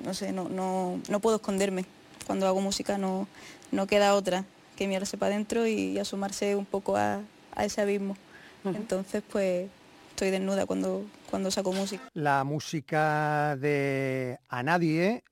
no 0.03 0.13
sé, 0.13 0.31
no, 0.31 0.49
no, 0.49 0.99
no 1.09 1.19
puedo 1.19 1.37
esconderme. 1.37 1.85
Cuando 2.25 2.47
hago 2.47 2.61
música 2.61 2.97
no, 2.97 3.27
no 3.71 3.87
queda 3.87 4.15
otra 4.15 4.45
que 4.75 4.87
mirarse 4.87 5.17
para 5.17 5.33
adentro 5.33 5.67
y, 5.67 5.97
asomarse 5.99 6.55
un 6.55 6.65
poco 6.65 6.97
a, 6.97 7.21
a 7.55 7.65
ese 7.65 7.81
abismo. 7.81 8.15
Entonces 8.63 9.23
pues 9.31 9.69
estoy 10.09 10.31
desnuda 10.31 10.65
cuando, 10.65 11.05
cuando 11.29 11.51
saco 11.51 11.71
música. 11.71 12.03
La 12.13 12.43
música 12.43 13.55
de 13.57 14.39
A 14.49 14.63
Nadie 14.63 15.23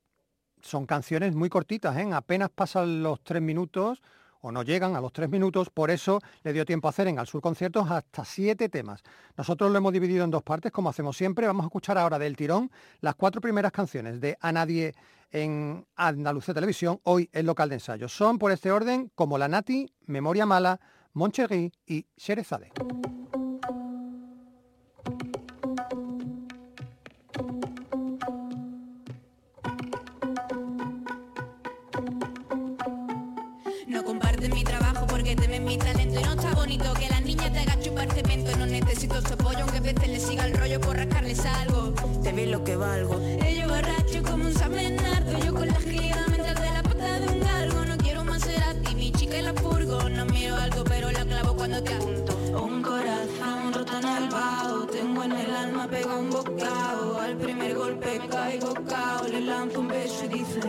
son 0.62 0.86
canciones 0.86 1.36
muy 1.36 1.50
cortitas, 1.50 1.96
¿eh? 1.98 2.10
apenas 2.14 2.50
pasan 2.50 3.04
los 3.04 3.22
tres 3.22 3.42
minutos 3.42 4.02
o 4.42 4.52
no 4.52 4.62
llegan 4.64 4.96
a 4.96 5.02
los 5.02 5.14
tres 5.14 5.30
minutos, 5.30 5.70
por 5.70 5.90
eso 5.90 6.20
le 6.44 6.52
dio 6.52 6.66
tiempo 6.66 6.88
a 6.88 6.90
hacer 6.90 7.08
en 7.08 7.18
Al 7.18 7.28
Sur 7.28 7.42
Conciertos 7.42 7.90
hasta 7.90 8.26
siete 8.26 8.68
temas. 8.68 9.02
Nosotros 9.38 9.72
lo 9.72 9.78
hemos 9.78 9.94
dividido 9.94 10.26
en 10.26 10.32
dos 10.32 10.44
partes, 10.44 10.70
como 10.72 10.90
hacemos 10.90 11.16
siempre. 11.16 11.48
Vamos 11.48 11.64
a 11.64 11.68
escuchar 11.68 11.98
ahora 11.98 12.20
del 12.20 12.36
tirón 12.36 12.70
las 13.00 13.16
cuatro 13.16 13.40
primeras 13.40 13.72
canciones 13.72 14.20
de 14.20 14.38
A 14.42 14.52
Nadie 14.52 14.94
en 15.32 15.86
Andalucía 15.96 16.54
Televisión, 16.54 17.00
hoy 17.04 17.30
el 17.32 17.46
local 17.46 17.70
de 17.70 17.76
ensayo. 17.76 18.10
Son 18.10 18.38
por 18.38 18.52
este 18.52 18.70
orden 18.70 19.12
como 19.16 19.38
La 19.38 19.48
Nati, 19.48 19.90
Memoria 20.08 20.46
Mala, 20.46 20.80
Moncherry 21.16 21.72
y 21.86 22.08
Sherezade. 22.18 22.72
No 33.88 34.04
compartes 34.04 34.50
mi 34.50 34.64
trabajo 34.64 35.06
porque 35.06 35.36
temes 35.36 35.62
mi 35.62 35.78
talento 35.78 36.20
y 36.20 36.24
no 36.24 36.32
está 36.32 36.56
bonito 36.56 36.92
que 36.96 37.10
las 37.10 37.22
niñas 37.22 37.54
te 37.54 37.60
hagan 37.60 37.80
chupar 37.80 38.12
cemento. 38.12 38.56
No 38.58 38.66
necesito 38.66 39.22
su 39.22 39.34
apoyo 39.36 39.60
aunque 39.60 39.78
a 39.78 39.82
veces 39.82 40.08
le 40.08 40.20
siga 40.20 40.48
el 40.48 40.58
rollo 40.58 40.82
por 40.82 40.98
rascarles 40.98 41.46
algo. 41.46 41.94
Te 42.24 42.32
ves 42.32 42.50
lo 42.50 42.64
que 42.64 42.76
valgo. 42.76 43.20
Ellos 43.22 43.70
borracho 43.70 44.24
como 44.24 44.46
un 44.46 44.54
San 44.54 44.72
Bernardo, 44.72 45.38
yo 45.46 45.54
con 45.54 45.68
la 45.68 45.80
gira 45.80 46.26
mientras 46.30 46.60
de 46.60 46.72
la 46.72 46.82
pata 46.82 47.20
de 47.20 47.28
un 47.28 47.40
galgo. 47.40 47.86
No 47.86 47.98
quiero 47.98 48.24
más 48.26 48.42
ser 48.42 48.64
a 48.64 48.74
ti, 48.74 48.96
mi 48.96 49.12
chica 49.12 49.38
y 49.38 49.44
la 49.44 49.54
furgo. 49.54 50.10
No 50.10 50.26
miro 50.26 50.56
algo 50.56 50.83
un 51.74 52.84
corazón 52.84 53.74
roto 53.74 53.98
en 53.98 54.08
el 54.08 54.30
vaho, 54.30 54.86
tengo 54.86 55.24
en 55.24 55.32
el 55.32 55.56
alma 55.56 55.88
pegado 55.88 56.20
un 56.20 56.30
bocado. 56.30 57.20
Al 57.20 57.36
primer 57.36 57.74
golpe 57.74 58.22
caigo 58.30 58.76
cao, 58.88 59.28
le 59.28 59.42
lanzo 59.42 59.80
un 59.80 59.88
beso 59.88 60.26
y 60.26 60.28
dice. 60.28 60.60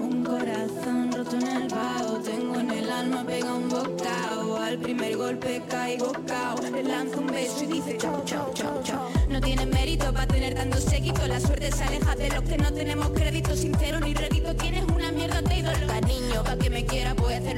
Un 0.00 0.24
corazón 0.24 1.12
roto 1.12 1.36
en 1.36 1.46
el 1.46 1.68
vaho, 1.68 2.18
tengo 2.24 2.58
en 2.58 2.70
el 2.72 2.90
alma 2.90 3.24
pegado 3.24 3.56
un 3.56 3.68
bocado. 3.68 4.56
Al 4.56 4.78
primer 4.78 5.16
golpe 5.16 5.62
caigo 5.68 6.10
cao, 6.26 6.56
le 6.72 6.82
lanzo 6.82 7.20
un 7.20 7.28
beso 7.28 7.62
y 7.62 7.66
dice 7.68 7.96
chao, 7.96 8.20
chao, 8.24 8.50
chao, 8.52 8.82
chao. 8.82 9.08
No 9.28 9.40
tiene 9.40 9.64
mérito 9.64 10.12
para 10.12 10.26
tener 10.26 10.56
tanto 10.56 10.78
séquito, 10.78 11.24
la 11.28 11.38
suerte 11.38 11.70
se 11.70 11.84
aleja 11.84 12.16
de 12.16 12.30
los 12.30 12.42
que 12.42 12.56
no 12.56 12.72
tenemos 12.72 13.10
crédito 13.10 13.54
sincero 13.54 14.00
ni 14.00 14.12
redito. 14.12 14.56
Tienes 14.56 14.84
una 14.92 15.12
mierda 15.12 15.40
de 15.40 15.56
ídolo, 15.56 15.86
cariño, 15.86 16.42
pa' 16.42 16.56
que 16.56 16.68
me 16.68 16.84
quiera 16.84 17.14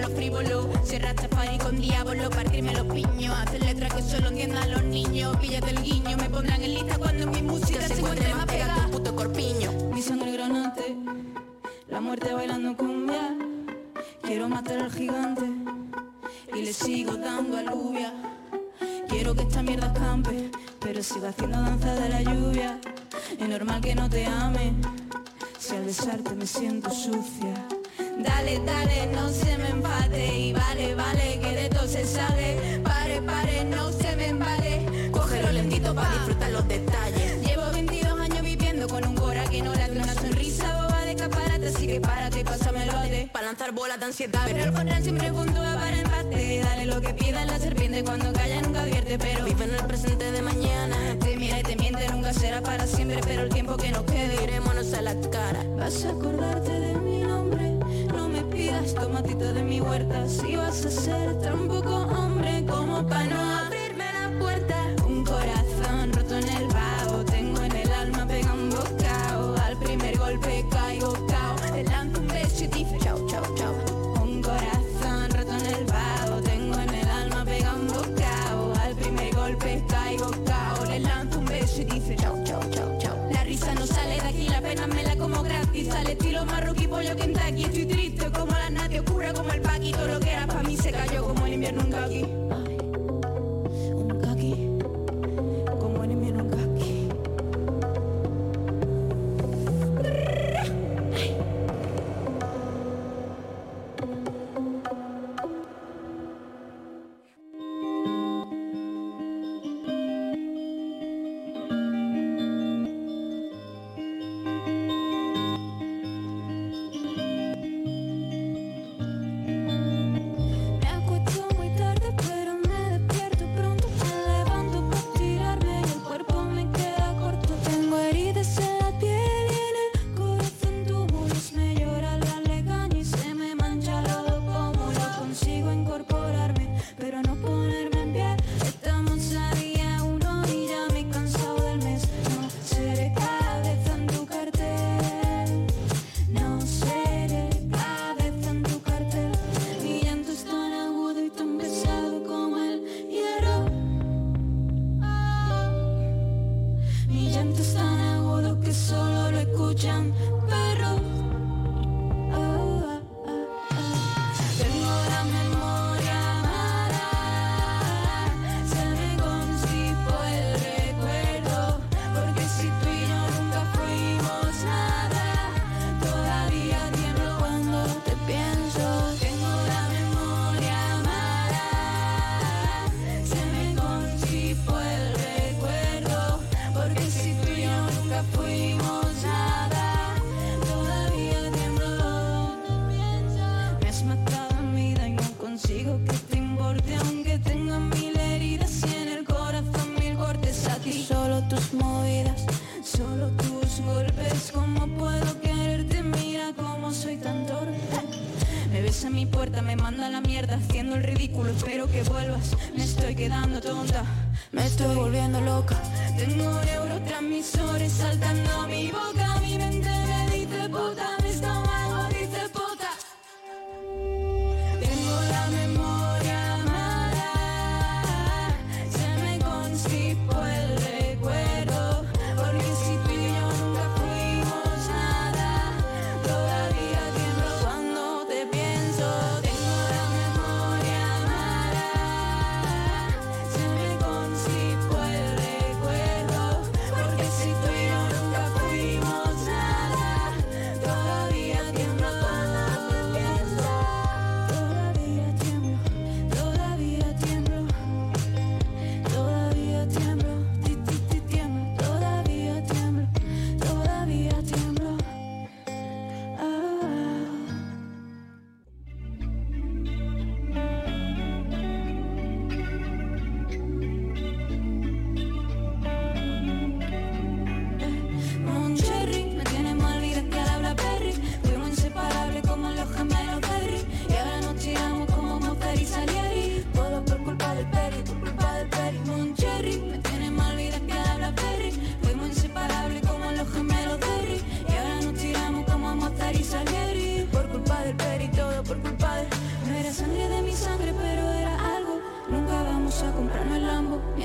lo 0.09 0.15
frívolo. 0.15 0.71
Cerrar 0.85 1.19
safari 1.21 1.59
con 1.59 1.81
diablo, 1.81 2.31
partirme 2.31 2.73
los 2.73 2.87
piños. 2.87 3.35
Hacer 3.39 3.63
letras 3.63 3.95
que 3.95 4.03
solo 4.03 4.29
entiendan 4.29 4.71
los 4.71 4.83
niños. 4.85 5.37
Píllate 5.39 5.71
el 5.71 5.83
guiño, 5.83 6.17
me 6.17 6.29
pondrán 6.29 6.63
en 6.63 6.75
lista 6.75 6.99
cuando 6.99 7.27
mi 7.27 7.43
música 7.43 7.81
se, 7.83 7.95
se 7.95 8.01
encuentre 8.01 8.35
más 8.35 8.47
pega 8.47 8.75
tu 8.75 8.91
puto 8.91 9.15
corpiño. 9.15 9.73
Mi 9.93 10.03
sangre 10.03 10.33
granate, 10.33 10.97
la 11.89 12.01
muerte 12.01 12.33
bailando 12.33 12.77
cumbia. 12.77 13.37
Quiero 14.23 14.49
matar 14.49 14.79
al 14.81 14.93
gigante 14.93 15.47
y 16.55 16.63
le 16.63 16.73
sigo 16.73 17.17
dando 17.17 17.59
alubia 17.59 18.13
Quiero 19.09 19.35
que 19.35 19.43
esta 19.43 19.63
mierda 19.63 19.93
campe, 19.93 20.51
pero 20.81 21.03
sigo 21.03 21.29
haciendo 21.29 21.61
danza 21.61 21.95
de 21.95 22.09
la 22.09 22.23
lluvia. 22.23 22.81
Es 23.39 23.49
normal 23.49 23.81
que 23.81 23.95
no 23.95 24.11
te 24.11 24.27
ame, 24.27 24.75
si 25.59 25.77
al 25.77 25.85
besarte 25.85 26.35
me 26.35 26.47
siento 26.47 26.91
sucia. 26.91 27.76
Dale, 28.19 28.59
dale, 28.65 29.07
no 29.13 29.29
se 29.29 29.59
me 29.59 29.69
enfade. 29.69 30.39
Y 30.39 30.53
vale, 30.53 30.95
vale, 30.95 31.39
que 31.41 31.53
de 31.53 31.69
todo 31.69 31.87
se 31.87 32.05
sabe. 32.07 32.81
Pare, 32.83 33.21
pare, 33.23 33.65
no 33.65 33.93
se 33.93 34.17
me 34.17 34.29
embale 34.29 35.11
Cógelo 35.11 35.53
lentito 35.53 35.95
para 35.95 36.11
disfrutar 36.13 36.51
los 36.51 36.67
detalles. 36.67 37.47
Llevo 37.47 37.71
22 37.73 38.19
años 38.19 38.43
viviendo 38.43 38.89
con 38.89 39.07
un 39.07 39.15
cora 39.15 39.45
que 39.45 39.61
no 39.63 39.75
late 39.75 39.99
Una 40.01 40.15
sonrisa 40.15 40.83
boba 40.83 41.05
de 41.05 41.13
escaparate. 41.13 41.69
Así 41.69 41.87
que 41.87 42.01
párate 42.01 42.41
y 42.41 42.45
pásamelo 42.45 42.99
de 43.03 43.29
Para 43.33 43.47
lanzar 43.47 43.73
bolas 43.73 44.01
de 44.01 44.07
ansiedad. 44.07 44.43
Pero 44.47 44.65
el 44.65 44.73
contra 44.73 45.01
siempre 45.03 45.31
puntúa 45.33 45.75
para 45.75 45.99
empate. 45.99 46.61
Dale 46.63 46.87
lo 46.87 47.01
que 47.03 47.13
pida 47.13 47.45
la 47.45 47.59
serpiente 47.59 48.03
Cuando 48.03 48.33
calla 48.33 48.63
nunca 48.63 48.83
advierte 48.83 49.19
Pero 49.19 49.45
vive 49.45 49.65
en 49.65 49.75
el 49.75 49.85
presente 49.85 50.33
de 50.33 50.41
mañana. 50.41 50.97
Te 51.21 51.37
mira 51.37 51.61
y 51.61 51.63
te 51.63 51.77
miente, 51.77 52.09
nunca 52.09 52.33
será 52.33 52.63
para 52.63 52.87
siempre 52.87 53.21
Pero 53.27 53.43
el 53.43 53.51
tiempo 53.51 53.77
que 53.77 53.91
nos 53.91 54.05
quede 54.05 54.43
Irémonos 54.43 54.95
a 54.95 55.03
la 55.03 55.15
cara. 55.31 55.63
Vas 55.77 56.05
a 56.05 56.11
acordarte 56.11 56.71
de 56.71 56.95
mi 56.95 57.19
nombre 57.19 57.76
huertas, 58.77 58.95
tomatito 58.95 59.53
de 59.53 59.63
mi 59.63 59.81
huerta. 59.81 60.29
Si 60.29 60.57
vas 60.57 60.85
a 60.85 60.91
ser 60.91 61.41
tan 61.41 61.69
poco 61.69 61.97
hombre 61.97 62.65
como 62.67 63.07
para 63.07 63.25
no 63.25 63.41
abrirme 63.59 64.05
la 64.05 64.39
puerta. 64.39 64.76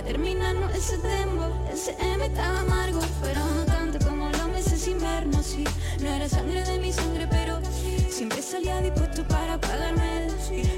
Terminando 0.05 0.67
ese 0.69 0.97
tempo, 0.97 1.43
ese 1.71 1.95
M 1.99 2.25
estaba 2.25 2.59
amargo, 2.59 2.99
pero 3.21 3.39
no 3.45 3.65
tanto 3.65 3.99
como 4.05 4.29
los 4.29 4.47
meses 4.49 4.87
inviernos, 4.87 5.45
sí. 5.45 5.63
No 6.01 6.09
era 6.09 6.27
sangre 6.27 6.63
de 6.63 6.79
mi 6.79 6.91
sangre, 6.91 7.27
pero 7.29 7.59
siempre 8.09 8.41
salía 8.41 8.81
dispuesto 8.81 9.25
para 9.27 9.59
pagarme. 9.59 10.27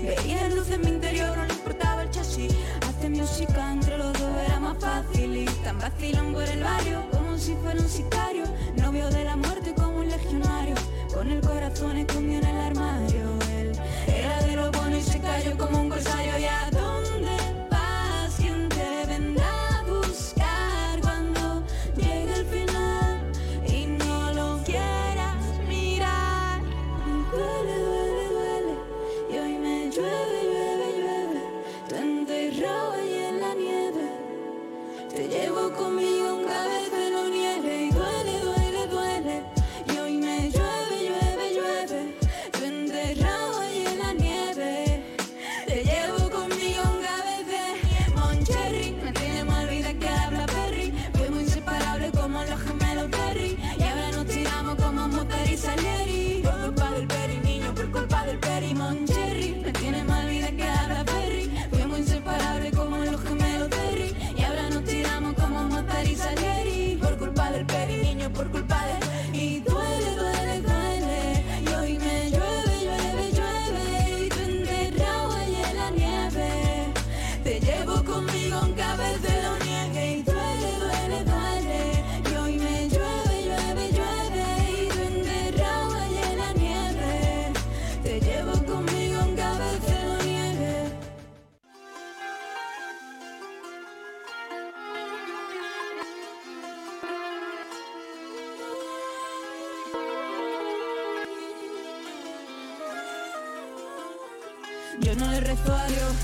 Veía 0.04 0.50
luz 0.50 0.70
en 0.70 0.82
mi 0.82 0.90
interior, 0.90 1.36
no 1.36 1.46
le 1.46 1.54
importaba 1.54 2.04
el 2.04 2.12
chasis. 2.12 2.54
Hacer 2.88 3.10
música 3.12 3.72
entre 3.72 3.98
los 3.98 4.14
dos 4.14 4.38
era 4.46 4.60
más 4.60 4.78
fácil 4.78 5.36
y 5.36 5.46
tan 5.64 5.80
vacilón 5.80 6.34
por 6.34 6.44
el 6.44 6.64
barrio 6.64 7.04
como 7.12 7.38
si 7.38 7.56
fuera 7.56 7.80
un 7.80 7.90
sicario. 7.90 8.44
Novio 8.76 9.10
de 9.10 9.24
la 9.24 9.36
muerte 9.36 9.74
como 9.74 10.00
un 10.00 10.10
legionario, 10.10 10.76
con 11.14 11.32
el 11.32 11.42
corazón 11.42 11.98
escondido 11.98 12.42
en 12.42 12.48
el 12.48 12.58
armario. 12.58 13.40
Él 13.58 13.72
era 14.08 14.44
de 14.44 14.56
lo 14.56 14.72
bueno 14.72 14.98
y 14.98 15.02
se 15.02 15.20
cayó 15.20 15.58
como 15.58 15.82
un 15.82 15.90
corsario. 15.90 16.38
¿Y 16.38 16.46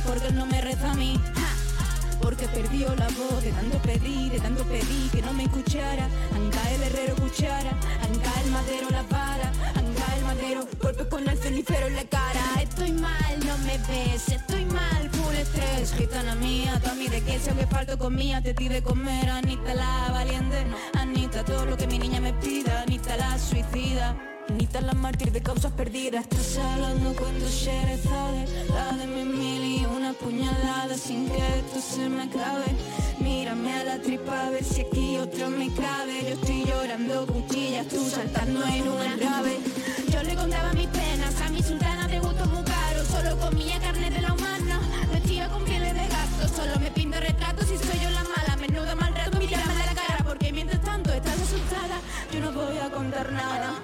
Porque 0.06 0.32
no 0.34 0.46
me 0.46 0.62
reza 0.62 0.92
a 0.92 0.96
mí. 0.96 1.20
Porque 2.22 2.48
perdió 2.48 2.94
la 2.96 3.08
voz 3.08 3.44
de 3.44 3.52
tanto 3.52 3.78
pedir, 3.80 4.32
de 4.32 4.40
tanto 4.40 4.64
pedir 4.66 5.10
que 5.12 5.22
no 5.22 5.34
me 5.34 5.44
escuchara. 5.44 6.08
Anca 6.36 6.72
el 6.72 6.84
herrero 6.84 7.16
cuchara, 7.16 7.72
anca 8.04 8.42
el 8.44 8.52
madero 8.52 8.90
la 8.90 9.04
vara, 9.04 9.52
anca 9.76 10.16
el 10.18 10.26
madero 10.26 10.68
golpes 10.82 11.08
con 11.08 11.28
el 11.28 11.38
cenicero 11.38 11.88
en 11.88 11.96
la 11.96 12.04
cara. 12.06 12.42
Estoy 12.62 12.92
mal, 12.92 13.40
no 13.46 13.58
me 13.60 13.78
ves, 13.88 14.30
estoy 14.30 14.66
mal, 14.66 15.10
full 15.12 15.36
estrés. 15.36 15.94
Gitana 15.94 16.36
mía, 16.36 16.80
tú 16.84 16.90
a 16.90 16.96
mí 16.96 17.08
de 17.08 17.22
que 17.22 17.40
se 17.40 17.54
me 17.54 17.66
falto 17.68 17.98
comida, 17.98 18.42
te 18.42 18.54
di 18.54 18.68
de 18.68 18.82
comer, 18.84 19.30
Anita 19.30 19.74
la 19.74 20.10
valiente. 20.12 20.66
Anita, 20.94 21.46
todo 21.46 21.66
lo 21.66 21.78
que 21.78 21.88
mi 21.88 22.00
niña 22.00 22.20
me 22.20 22.34
pida, 22.34 22.82
Anita 22.82 23.16
la 23.16 23.38
suicida. 23.40 24.16
Anita 24.50 24.82
la 24.82 24.94
mártir 24.94 25.32
de 25.32 25.42
causas 25.42 25.72
perdidas. 25.74 26.24
Estás 26.24 26.58
hablando 26.58 27.14
cuando 27.14 27.48
Sherezade 27.48 28.48
Dame 28.68 29.24
mil 29.26 29.64
y 29.64 29.86
una 29.86 30.12
puñalada 30.14 30.98
Sin 30.98 31.30
que 31.30 31.38
esto 31.38 31.80
se 31.80 32.10
me 32.10 32.24
acabe. 32.24 32.66
Mírame 33.20 33.72
a 33.74 33.84
la 33.84 34.02
tripa 34.02 34.48
a 34.48 34.50
ver 34.50 34.64
si 34.64 34.82
aquí 34.82 35.18
otro 35.18 35.52
me 35.52 35.72
cabe. 35.74 36.22
Yo 36.24 36.30
estoy 36.30 36.66
llorando 36.66 37.28
cuchillas 37.28 37.88
Tú 37.90 38.10
saltando 38.10 38.66
en 38.66 38.90
una 38.90 39.16
nave 39.18 39.60
Yo 40.12 40.24
le 40.24 40.34
contaba 40.34 40.74
mis 40.74 40.88
penas 40.88 41.42
A 41.42 41.50
mi 41.50 41.62
sultana 41.62 42.08
de 42.08 42.20
gusto 42.20 42.46
muy 42.48 42.64
caro. 42.64 43.06
Solo 43.06 43.38
comía 43.38 43.80
carne 43.80 44.10
de 44.10 44.22
la 44.22 44.34
humana 44.34 44.80
Vestía 45.14 45.48
con 45.50 45.64
pieles 45.64 45.94
de 45.94 46.08
gato 46.08 46.48
Solo 46.56 46.80
me 46.80 46.90
pinto 46.90 47.20
retratos 47.20 47.66
y 47.66 47.78
soy 47.78 48.00
yo 48.02 48.10
la 48.10 48.24
mala. 48.24 48.56
Menudo 48.60 48.96
mal 48.96 49.14
rato 49.14 49.38
mírame 49.38 49.84
a 49.84 49.86
la 49.86 49.94
cara 49.94 50.24
Porque 50.26 50.52
mientras 50.52 50.82
tanto 50.82 51.14
estás 51.14 51.40
asustada. 51.40 52.02
Yo 52.34 52.40
no 52.40 52.52
voy 52.52 52.80
a 52.80 52.90
contar 52.90 53.32
nada 53.32 53.80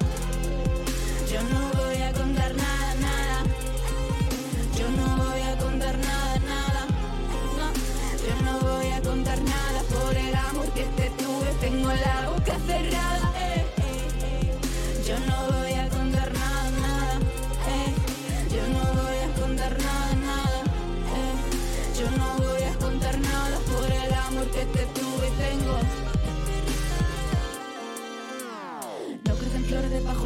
Tengo 11.61 11.89
la 11.91 12.29
boca 12.29 12.57
cerrada. 12.67 13.31
eh, 13.39 13.65
eh, 13.77 14.09
eh. 14.23 15.03
Yo 15.07 15.19
no 15.19 15.51
voy 15.59 15.73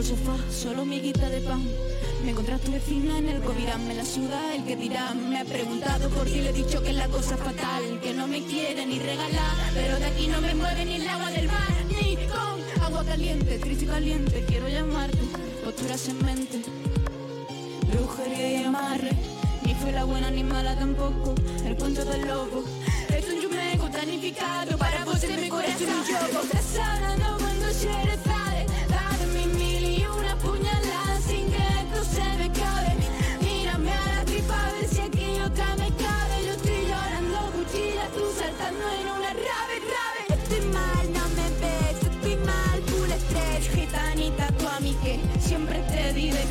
solo 0.02 0.86
miguita 0.86 1.30
de 1.30 1.42
pan. 1.42 1.62
Me 2.24 2.32
encontré 2.32 2.58
tu 2.60 2.72
vecina 2.72 3.18
en 3.18 3.28
el 3.28 3.42
Covirán, 3.42 3.86
me 3.86 3.94
la 3.94 4.06
suda 4.06 4.56
el 4.56 4.64
que 4.64 4.78
dirá. 4.78 5.14
Me 5.14 5.40
ha 5.40 5.46
preguntado 5.46 6.10
por 6.10 6.26
ti, 6.26 6.42
le 6.42 6.50
he 6.50 6.54
dicho 6.54 6.82
que 6.82 6.94
la 6.94 7.08
cosa 7.10 7.36
fatal, 7.36 8.00
que 8.02 8.14
no 8.14 8.26
me 8.28 8.42
quiere 8.44 8.86
ni 8.86 9.00
regalar. 9.00 9.56
Pero 9.74 10.00
de 10.00 10.06
aquí 10.06 10.28
no 10.28 10.40
me 10.40 10.56
mueve 10.56 10.86
ni 10.86 10.96
el 10.96 11.08
agua 11.08 11.30
del 11.32 11.48
mar, 11.48 11.86
ni 11.90 12.16
con 12.28 12.84
agua 12.84 13.04
caliente, 13.04 13.60
triste 13.60 13.86
y 13.86 13.88
caliente. 13.88 14.46
Quiero 14.48 14.70
llamarte, 14.70 15.18
posturas 15.66 16.08
en 16.08 16.26
mente, 16.26 16.62
brujería 17.92 18.62
y 18.62 18.64
amarre. 18.64 19.12
Ni 19.66 19.76
fue 19.76 19.92
la 19.92 20.06
buena 20.06 20.32
ni 20.32 20.44
mala 20.44 20.76
tampoco, 20.78 21.36
el 21.66 21.76
cuento 21.76 22.06
del 22.06 22.26
lobo. 22.26 22.64
Es 23.10 23.26
un 23.28 23.42
yumeco 23.42 23.92
planificado 23.92 24.78
para 24.78 25.04
vos 25.04 25.22
en 25.24 25.42
mi 25.42 25.50
corazón 25.50 26.04
yo. 26.10 26.82
Hablando 26.82 27.38
cuando 27.38 27.68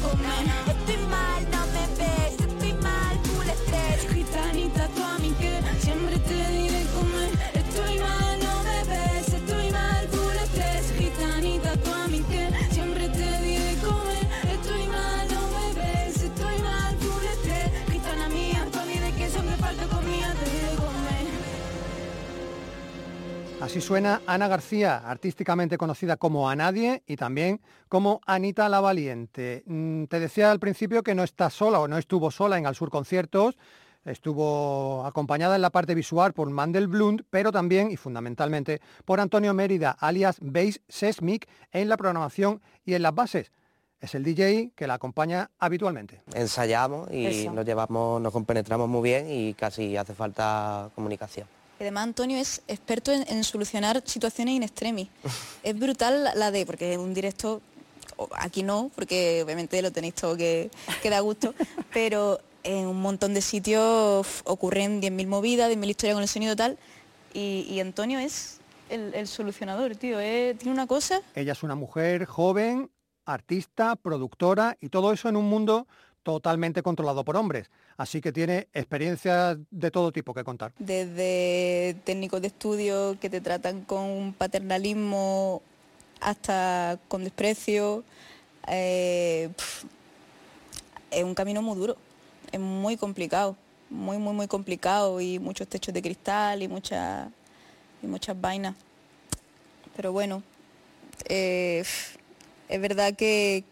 comer. 0.00 0.44
Estoy 0.74 1.06
mal, 1.06 1.40
no 1.50 1.62
me 1.74 1.84
ves, 1.98 2.34
estoy 2.38 2.72
mal, 2.74 3.14
full 3.24 3.48
estrés. 3.48 3.98
Gitanita, 4.12 4.88
tú 4.94 5.02
a 5.02 5.18
mí 5.18 5.30
que 5.40 5.52
siempre 5.80 6.18
te 6.18 6.48
di 6.52 6.68
de 6.68 6.82
comer. 6.96 7.30
Estoy 7.54 7.98
mal, 7.98 8.38
no 8.46 8.54
me 8.68 8.78
ves, 8.90 9.28
estoy 9.34 9.70
mal, 9.70 10.08
full 10.08 10.36
estrés. 10.44 10.92
Gitanita, 10.98 11.76
tú 11.76 11.90
a 11.92 12.08
mí 12.08 12.20
que 12.30 12.48
siempre 12.74 13.08
te 13.08 13.42
di 13.42 13.56
de 13.56 13.74
comer. 13.86 14.26
Estoy 14.54 14.86
mal, 14.88 15.28
no 15.34 15.42
me 15.56 15.66
ves, 15.80 16.22
estoy 16.22 16.58
mal, 16.62 16.96
full 16.96 17.24
estrés. 17.34 17.70
Gitana 17.90 18.28
mía, 18.28 18.66
tú 18.72 18.78
a 18.78 18.84
mí 18.84 18.98
de 18.98 19.12
que 19.12 19.28
siempre 19.28 19.56
falta 19.56 19.84
comida, 19.86 20.34
te 20.34 20.50
di 20.50 20.58
de 20.70 20.76
comer. 20.76 21.26
Así 23.60 23.80
suena 23.80 24.22
Ana 24.26 24.46
García, 24.48 24.98
artísticamente 24.98 25.76
conocida 25.76 26.16
como 26.16 26.48
A 26.48 26.54
Nadie 26.54 27.02
y 27.06 27.16
también 27.16 27.60
como 27.88 28.20
Anita 28.26 28.68
la 28.68 28.80
Valiente. 28.80 29.62
Mm, 29.66 30.04
Te 30.04 30.20
decía 30.20 30.50
al 30.50 30.60
principio 30.60 31.02
que 31.02 31.14
no 31.14 31.22
está 31.24 31.50
sola 31.50 31.80
o 31.80 31.88
no 31.88 31.98
estuvo 31.98 32.30
sola 32.30 32.58
en 32.58 32.66
Al 32.66 32.74
Sur 32.74 32.90
Conciertos, 32.90 33.56
estuvo 34.04 35.04
acompañada 35.04 35.56
en 35.56 35.62
la 35.62 35.70
parte 35.70 35.94
visual 35.94 36.32
por 36.32 36.48
Mandel 36.50 36.88
Blunt, 36.88 37.22
pero 37.30 37.52
también 37.52 37.90
y 37.90 37.96
fundamentalmente 37.96 38.80
por 39.04 39.20
Antonio 39.20 39.54
Mérida, 39.54 39.90
alias 40.00 40.38
Bass 40.40 40.80
Sesmic, 40.88 41.48
en 41.72 41.88
la 41.88 41.96
programación 41.96 42.60
y 42.84 42.94
en 42.94 43.02
las 43.02 43.14
bases. 43.14 43.52
Es 44.00 44.14
el 44.14 44.22
DJ 44.22 44.70
que 44.76 44.86
la 44.86 44.94
acompaña 44.94 45.50
habitualmente. 45.58 46.20
Ensayamos 46.34 47.10
y 47.12 47.26
Eso. 47.26 47.52
nos 47.52 47.64
llevamos, 47.66 48.20
nos 48.22 48.32
compenetramos 48.32 48.88
muy 48.88 49.02
bien 49.02 49.26
y 49.30 49.54
casi 49.54 49.96
hace 49.96 50.14
falta 50.14 50.90
comunicación. 50.94 51.48
Además 51.80 52.04
Antonio 52.04 52.38
es 52.38 52.62
experto 52.68 53.12
en, 53.12 53.24
en 53.28 53.42
solucionar 53.44 54.02
situaciones 54.04 54.54
in 54.54 54.62
extremis. 54.62 55.08
es 55.62 55.78
brutal 55.78 56.30
la- 56.34 56.50
de, 56.50 56.64
porque 56.66 56.92
es 56.92 56.98
un 56.98 57.12
directo, 57.12 57.60
aquí 58.36 58.62
no, 58.62 58.90
porque 58.94 59.42
obviamente 59.44 59.80
lo 59.82 59.90
tenéis 59.92 60.14
todo 60.14 60.36
que, 60.36 60.70
que 61.02 61.10
da 61.10 61.20
gusto, 61.20 61.54
pero 61.92 62.40
en 62.64 62.86
un 62.86 63.00
montón 63.00 63.34
de 63.34 63.40
sitios 63.40 64.42
ocurren 64.44 65.00
10.000 65.00 65.26
movidas, 65.26 65.68
10.000 65.70 65.88
historias 65.90 66.14
con 66.14 66.22
el 66.22 66.28
sonido 66.28 66.56
tal, 66.56 66.78
y, 67.32 67.66
y 67.70 67.80
Antonio 67.80 68.18
es 68.18 68.58
el, 68.90 69.14
el 69.14 69.26
solucionador, 69.28 69.96
tío. 69.96 70.18
es- 70.18 70.58
tiene 70.58 70.72
una 70.72 70.86
cosa 70.86 71.20
Ella 71.34 71.52
es 71.52 71.62
una 71.62 71.74
mujer 71.74 72.24
joven, 72.26 72.90
artista, 73.24 73.94
productora 73.96 74.76
y 74.80 74.88
todo 74.88 75.12
eso 75.12 75.28
en 75.28 75.36
un 75.36 75.44
mundo 75.48 75.86
totalmente 76.22 76.82
controlado 76.82 77.24
por 77.24 77.36
hombres. 77.36 77.70
Así 77.96 78.20
que 78.20 78.32
tiene 78.32 78.68
experiencias 78.74 79.56
de 79.70 79.90
todo 79.90 80.12
tipo 80.12 80.32
que 80.34 80.44
contar. 80.44 80.72
desde 80.78 81.96
técnicos 82.04 82.40
de 82.40 82.46
estudio 82.48 83.16
que 83.20 83.28
te 83.30 83.40
tratan 83.40 83.82
con 83.82 84.00
un 84.02 84.32
paternalismo 84.34 85.62
hasta 86.20 86.98
con 87.08 87.24
desprecio. 87.24 88.04
eh, 88.66 89.50
es 91.10 91.24
un 91.24 91.34
camino 91.34 91.62
muy 91.62 91.76
duro, 91.76 91.96
es 92.52 92.60
muy 92.60 92.96
complicado, 92.96 93.56
muy, 93.90 94.18
muy, 94.18 94.34
muy 94.34 94.46
complicado 94.46 95.20
y 95.20 95.38
muchos 95.38 95.66
techos 95.68 95.94
de 95.94 96.02
cristal 96.02 96.62
y 96.62 96.68
muchas, 96.68 97.30
y 98.02 98.06
muchas 98.06 98.38
vainas. 98.40 98.74
Pero 99.96 100.12
bueno, 100.12 100.42
eh, 101.24 101.82
es 102.68 102.80
verdad 102.80 103.14
que 103.14 103.64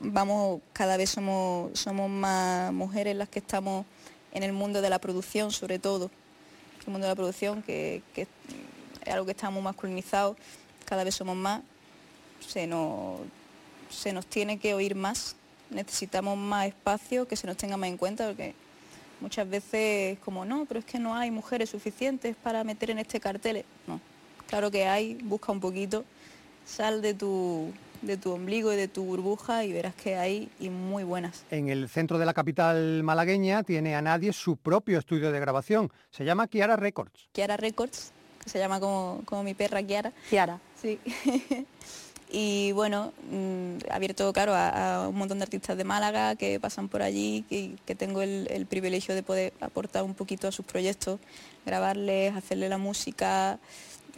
vamos, 0.00 0.60
cada 0.72 0.96
vez 0.96 1.10
somos, 1.10 1.78
somos 1.78 2.10
más 2.10 2.72
mujeres 2.72 3.16
las 3.16 3.28
que 3.28 3.38
estamos 3.38 3.86
en 4.32 4.42
el 4.42 4.52
mundo 4.52 4.82
de 4.82 4.90
la 4.90 4.98
producción, 4.98 5.52
sobre 5.52 5.78
todo. 5.78 6.10
El 6.84 6.92
mundo 6.92 7.06
de 7.06 7.12
la 7.12 7.16
producción, 7.16 7.62
que, 7.62 8.02
que 8.12 8.22
es 8.22 9.12
algo 9.12 9.24
que 9.24 9.30
está 9.30 9.50
muy 9.50 9.62
masculinizado, 9.62 10.36
cada 10.84 11.04
vez 11.04 11.14
somos 11.14 11.36
más, 11.36 11.62
se 12.46 12.66
nos, 12.66 13.20
se 13.90 14.12
nos 14.12 14.26
tiene 14.26 14.58
que 14.58 14.74
oír 14.74 14.94
más, 14.94 15.36
necesitamos 15.70 16.36
más 16.36 16.66
espacio, 16.66 17.26
que 17.26 17.36
se 17.36 17.46
nos 17.46 17.56
tenga 17.56 17.76
más 17.76 17.88
en 17.88 17.96
cuenta, 17.96 18.26
porque 18.28 18.54
muchas 19.20 19.48
veces 19.48 20.14
es 20.14 20.18
como, 20.20 20.44
no, 20.44 20.64
pero 20.66 20.80
es 20.80 20.86
que 20.86 20.98
no 20.98 21.14
hay 21.14 21.30
mujeres 21.30 21.70
suficientes 21.70 22.36
para 22.42 22.64
meter 22.64 22.90
en 22.90 22.98
este 22.98 23.20
cartel. 23.20 23.64
No, 23.86 24.00
claro 24.48 24.70
que 24.70 24.86
hay, 24.86 25.14
busca 25.22 25.52
un 25.52 25.60
poquito, 25.60 26.04
sal 26.64 27.02
de 27.02 27.14
tu, 27.14 27.72
de 28.02 28.16
tu 28.16 28.32
ombligo 28.32 28.72
y 28.72 28.76
de 28.76 28.88
tu 28.88 29.04
burbuja 29.04 29.64
y 29.64 29.72
verás 29.72 29.94
que 29.94 30.16
hay 30.16 30.50
y 30.60 30.68
muy 30.68 31.04
buenas. 31.04 31.44
En 31.50 31.68
el 31.68 31.88
centro 31.88 32.18
de 32.18 32.26
la 32.26 32.34
capital 32.34 33.02
malagueña 33.02 33.62
tiene 33.62 33.94
a 33.94 34.02
nadie 34.02 34.32
su 34.32 34.56
propio 34.56 34.98
estudio 34.98 35.32
de 35.32 35.40
grabación. 35.40 35.90
Se 36.10 36.24
llama 36.24 36.48
Kiara 36.48 36.76
Records. 36.76 37.28
Kiara 37.32 37.56
Records, 37.56 38.12
que 38.42 38.50
se 38.50 38.58
llama 38.58 38.80
como, 38.80 39.22
como 39.24 39.42
mi 39.42 39.54
perra 39.54 39.82
Kiara. 39.82 40.12
Kiara. 40.28 40.60
Sí. 40.80 40.98
y 42.34 42.72
bueno, 42.72 43.12
mm, 43.30 43.90
abierto, 43.90 44.32
claro, 44.32 44.54
a, 44.54 45.04
a 45.04 45.08
un 45.08 45.16
montón 45.16 45.38
de 45.38 45.44
artistas 45.44 45.76
de 45.76 45.84
Málaga 45.84 46.34
que 46.34 46.58
pasan 46.58 46.88
por 46.88 47.02
allí, 47.02 47.44
que, 47.50 47.74
que 47.84 47.94
tengo 47.94 48.22
el, 48.22 48.48
el 48.50 48.64
privilegio 48.66 49.14
de 49.14 49.22
poder 49.22 49.52
aportar 49.60 50.02
un 50.02 50.14
poquito 50.14 50.48
a 50.48 50.52
sus 50.52 50.64
proyectos, 50.64 51.20
grabarles, 51.66 52.34
hacerle 52.34 52.68
la 52.70 52.78
música, 52.78 53.58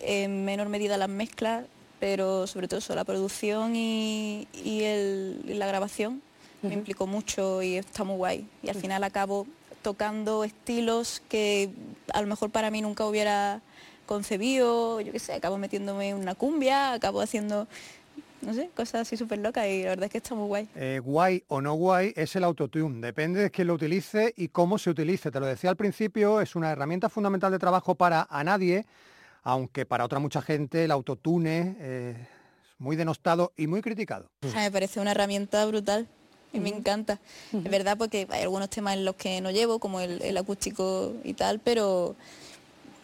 en 0.00 0.44
menor 0.44 0.68
medida 0.68 0.96
las 0.96 1.08
mezclas, 1.08 1.64
pero 2.00 2.46
sobre 2.46 2.68
todo 2.68 2.78
eso, 2.78 2.94
la 2.94 3.04
producción 3.04 3.74
y, 3.76 4.46
y 4.64 4.82
el- 4.84 5.40
y 5.48 5.54
la 5.54 5.66
grabación 5.66 6.22
me 6.62 6.74
implicó 6.74 7.06
mucho 7.06 7.62
y 7.62 7.76
está 7.76 8.04
muy 8.04 8.16
guay. 8.16 8.46
Y 8.62 8.68
al 8.70 8.76
final 8.76 9.02
acabo 9.04 9.46
tocando 9.82 10.44
estilos 10.44 11.20
que 11.28 11.68
a 12.12 12.20
lo 12.22 12.26
mejor 12.26 12.50
para 12.50 12.70
mí 12.70 12.80
nunca 12.80 13.04
hubiera 13.06 13.60
concebido, 14.06 15.00
yo 15.00 15.12
qué 15.12 15.18
sé, 15.18 15.32
acabo 15.34 15.58
metiéndome 15.58 16.10
en 16.10 16.16
una 16.16 16.34
cumbia, 16.34 16.92
acabo 16.92 17.20
haciendo, 17.20 17.66
no 18.44 18.54
sé, 18.54 18.70
cosas 18.74 19.02
así 19.02 19.16
súper 19.16 19.38
locas 19.38 19.66
y 19.66 19.82
la 19.82 19.90
verdad 19.90 20.04
es 20.06 20.12
que 20.12 20.18
está 20.18 20.34
muy 20.34 20.46
guay. 20.46 20.68
Eh, 20.74 21.00
guay 21.02 21.42
o 21.48 21.60
no 21.60 21.74
guay 21.74 22.12
es 22.16 22.36
el 22.36 22.44
autotune, 22.44 23.00
depende 23.00 23.40
de 23.40 23.50
quién 23.50 23.68
lo 23.68 23.74
utilice 23.74 24.34
y 24.36 24.48
cómo 24.48 24.78
se 24.78 24.90
utilice. 24.90 25.30
Te 25.30 25.40
lo 25.40 25.46
decía 25.46 25.70
al 25.70 25.76
principio, 25.76 26.40
es 26.40 26.54
una 26.54 26.70
herramienta 26.70 27.08
fundamental 27.08 27.52
de 27.52 27.58
trabajo 27.58 27.94
para 27.94 28.26
a 28.28 28.44
nadie, 28.44 28.86
aunque 29.42 29.86
para 29.86 30.04
otra 30.04 30.18
mucha 30.18 30.42
gente 30.42 30.84
el 30.84 30.90
autotune 30.90 31.76
eh, 31.78 32.16
es 32.18 32.80
muy 32.80 32.96
denostado 32.96 33.52
y 33.56 33.66
muy 33.66 33.80
criticado. 33.80 34.30
O 34.42 34.48
sea, 34.48 34.60
me 34.60 34.70
parece 34.70 35.00
una 35.00 35.12
herramienta 35.12 35.64
brutal 35.66 36.06
y 36.52 36.60
me 36.60 36.68
encanta. 36.68 37.18
Es 37.52 37.70
verdad 37.70 37.96
porque 37.96 38.26
hay 38.30 38.42
algunos 38.42 38.70
temas 38.70 38.94
en 38.94 39.04
los 39.04 39.16
que 39.16 39.40
no 39.40 39.50
llevo, 39.50 39.78
como 39.78 40.00
el, 40.00 40.22
el 40.22 40.36
acústico 40.36 41.12
y 41.24 41.34
tal, 41.34 41.60
pero, 41.60 42.14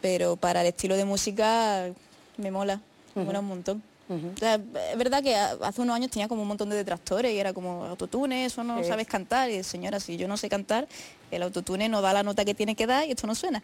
pero 0.01 0.37
para 0.37 0.61
el 0.61 0.69
estilo 0.69 0.97
de 0.97 1.05
música 1.05 1.91
me 2.37 2.51
mola, 2.51 2.81
me 3.15 3.25
mola 3.25 3.41
un 3.41 3.47
montón. 3.47 3.90
O 4.11 4.37
sea, 4.39 4.55
es 4.57 4.99
verdad 4.99 5.23
que 5.23 5.37
a- 5.37 5.53
hace 5.63 5.81
unos 5.83 5.95
años 5.95 6.11
tenía 6.11 6.27
como 6.27 6.43
un 6.43 6.49
montón 6.49 6.69
de 6.69 6.77
detractores 6.77 7.33
y 7.33 7.39
era 7.39 7.53
como 7.53 7.85
autotune, 7.85 8.45
eso 8.45 8.65
no 8.65 8.79
Sí. 8.83 8.89
sabes 8.89 9.07
cantar. 9.07 9.49
Y 9.51 9.63
señora, 9.63 10.01
si 10.01 10.17
yo 10.17 10.27
no 10.27 10.37
sé 10.37 10.49
cantar, 10.49 10.89
el 11.31 11.43
autotune 11.43 11.89
no 11.89 12.01
da 12.03 12.13
la 12.13 12.23
nota 12.23 12.45
que 12.45 12.55
tiene 12.55 12.75
que 12.75 12.87
dar 12.87 13.07
y 13.07 13.13
esto 13.13 13.27
no 13.27 13.35
suena. 13.35 13.63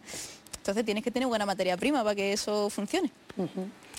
Entonces 0.57 0.85
tienes 0.85 1.03
que 1.03 1.11
tener 1.11 1.27
buena 1.27 1.45
materia 1.45 1.75
prima 1.77 2.03
para 2.03 2.15
que 2.15 2.31
eso 2.33 2.69
funcione. 2.69 3.11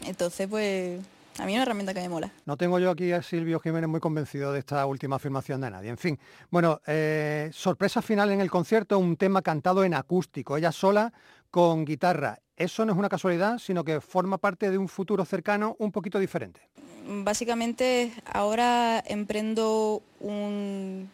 Entonces, 0.07 0.47
pues, 0.49 1.01
a 1.39 1.45
mí 1.47 1.53
es 1.53 1.57
una 1.57 1.63
herramienta 1.63 1.95
que 1.95 2.01
me 2.01 2.09
mola. 2.09 2.31
No 2.47 2.57
tengo 2.57 2.79
yo 2.79 2.91
aquí 2.91 3.13
a 3.13 3.23
Silvio 3.23 3.61
Jiménez 3.61 3.89
muy 3.89 4.01
convencido 4.01 4.53
de 4.53 4.59
esta 4.59 4.85
última 4.87 5.17
afirmación 5.17 5.61
de 5.61 5.71
nadie. 5.71 5.91
En 5.91 5.99
fin, 5.99 6.19
bueno, 6.51 6.81
eh, 6.87 7.51
sorpresa 7.53 8.03
final 8.03 8.31
en 8.31 8.41
el 8.41 8.51
concierto, 8.51 8.99
un 8.99 9.17
tema 9.17 9.43
cantado 9.43 9.85
en 9.85 9.95
acústico, 9.95 10.57
ella 10.57 10.73
sola 10.73 11.13
con 11.59 11.85
guitarra. 11.85 12.39
Eso 12.57 12.85
no 12.85 12.93
es 12.93 12.99
una 12.99 13.09
casualidad, 13.09 13.59
sino 13.59 13.83
que 13.83 14.01
forma 14.01 14.39
parte 14.39 14.71
de 14.71 14.79
un 14.79 14.87
futuro 14.87 15.25
cercano 15.25 15.75
un 15.81 15.91
poquito 15.91 16.21
diferente. 16.21 16.61
Básicamente 17.05 18.13
ahora 18.33 19.03
emprendo 19.05 20.01
un, 20.21 21.11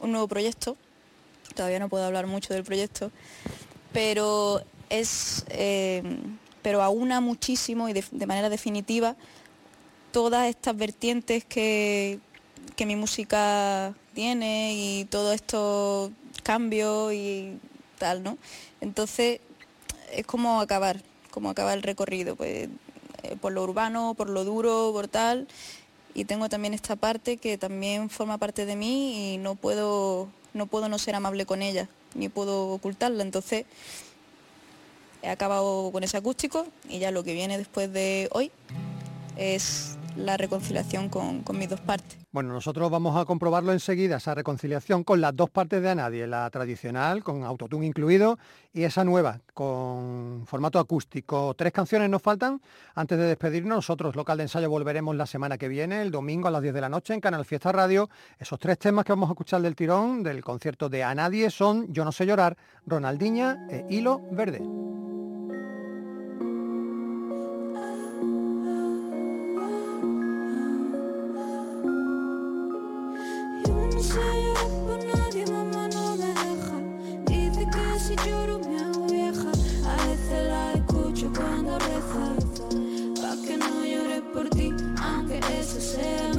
un 0.00 0.10
nuevo 0.12 0.28
proyecto. 0.28 0.76
Todavía 1.54 1.78
no 1.78 1.88
puedo 1.88 2.04
hablar 2.04 2.26
mucho 2.26 2.52
del 2.52 2.62
proyecto, 2.62 3.10
pero 3.94 4.60
es 4.90 5.46
eh, 5.48 6.02
pero 6.60 6.82
aúna 6.82 7.22
muchísimo 7.22 7.88
y 7.88 7.94
de, 7.94 8.26
manera 8.26 8.50
definitiva 8.50 9.16
todas 10.12 10.46
estas 10.46 10.76
vertientes 10.76 11.46
que, 11.46 12.18
que 12.76 12.84
mi 12.84 12.96
música 12.96 13.94
tiene 14.12 14.74
y 14.74 15.06
todos 15.06 15.34
estos 15.34 16.10
cambios 16.42 17.14
y 17.14 17.58
tal, 17.98 18.22
¿no? 18.22 18.36
Entonces 18.82 19.40
es 20.12 20.26
como 20.26 20.60
acabar, 20.60 21.00
como 21.30 21.50
acabar 21.50 21.76
el 21.76 21.82
recorrido, 21.82 22.36
pues 22.36 22.68
eh, 23.22 23.36
por 23.40 23.52
lo 23.52 23.62
urbano, 23.62 24.14
por 24.14 24.30
lo 24.30 24.44
duro, 24.44 24.90
por 24.92 25.08
tal. 25.08 25.46
Y 26.14 26.24
tengo 26.24 26.48
también 26.48 26.74
esta 26.74 26.96
parte 26.96 27.36
que 27.36 27.58
también 27.58 28.08
forma 28.08 28.38
parte 28.38 28.64
de 28.64 28.76
mí 28.76 29.34
y 29.34 29.38
no 29.38 29.54
puedo, 29.54 30.28
no 30.54 30.66
puedo 30.66 30.88
no 30.88 30.98
ser 30.98 31.14
amable 31.14 31.44
con 31.44 31.62
ella, 31.62 31.88
ni 32.14 32.28
puedo 32.28 32.70
ocultarla. 32.70 33.22
Entonces 33.22 33.66
he 35.22 35.28
acabado 35.28 35.90
con 35.92 36.04
ese 36.04 36.16
acústico 36.16 36.66
y 36.88 36.98
ya 36.98 37.10
lo 37.10 37.22
que 37.22 37.34
viene 37.34 37.58
después 37.58 37.92
de 37.92 38.28
hoy 38.32 38.50
es 39.36 39.98
la 40.16 40.36
reconciliación 40.36 41.08
con, 41.08 41.42
con 41.42 41.58
mis 41.58 41.68
dos 41.68 41.80
partes. 41.80 42.18
Bueno, 42.32 42.52
nosotros 42.52 42.90
vamos 42.90 43.16
a 43.16 43.24
comprobarlo 43.24 43.72
enseguida, 43.72 44.16
esa 44.16 44.34
reconciliación 44.34 45.04
con 45.04 45.20
las 45.20 45.34
dos 45.34 45.48
partes 45.48 45.80
de 45.80 45.90
A 45.90 45.94
Nadie, 45.94 46.26
la 46.26 46.50
tradicional, 46.50 47.24
con 47.24 47.44
autotune 47.44 47.86
incluido, 47.86 48.38
y 48.72 48.82
esa 48.82 49.04
nueva, 49.04 49.40
con 49.54 50.44
formato 50.46 50.78
acústico. 50.78 51.54
Tres 51.54 51.72
canciones 51.72 52.10
nos 52.10 52.20
faltan. 52.20 52.60
Antes 52.94 53.18
de 53.18 53.24
despedirnos, 53.24 53.76
nosotros, 53.76 54.16
local 54.16 54.36
de 54.36 54.44
ensayo, 54.44 54.68
volveremos 54.68 55.16
la 55.16 55.26
semana 55.26 55.56
que 55.56 55.68
viene, 55.68 56.02
el 56.02 56.10
domingo 56.10 56.48
a 56.48 56.50
las 56.50 56.60
10 56.60 56.74
de 56.74 56.80
la 56.82 56.88
noche, 56.88 57.14
en 57.14 57.20
Canal 57.20 57.44
Fiesta 57.44 57.72
Radio. 57.72 58.10
Esos 58.38 58.58
tres 58.58 58.78
temas 58.78 59.04
que 59.04 59.12
vamos 59.12 59.30
a 59.30 59.32
escuchar 59.32 59.62
del 59.62 59.74
tirón 59.74 60.22
del 60.22 60.44
concierto 60.44 60.88
de 60.90 61.04
A 61.04 61.14
Nadie 61.14 61.50
son 61.50 61.90
Yo 61.92 62.04
no 62.04 62.12
sé 62.12 62.26
llorar, 62.26 62.56
Ronaldiña 62.86 63.66
e 63.70 63.86
Hilo 63.88 64.20
Verde. 64.30 64.60
Aunque 85.76 85.84
esa 85.84 86.35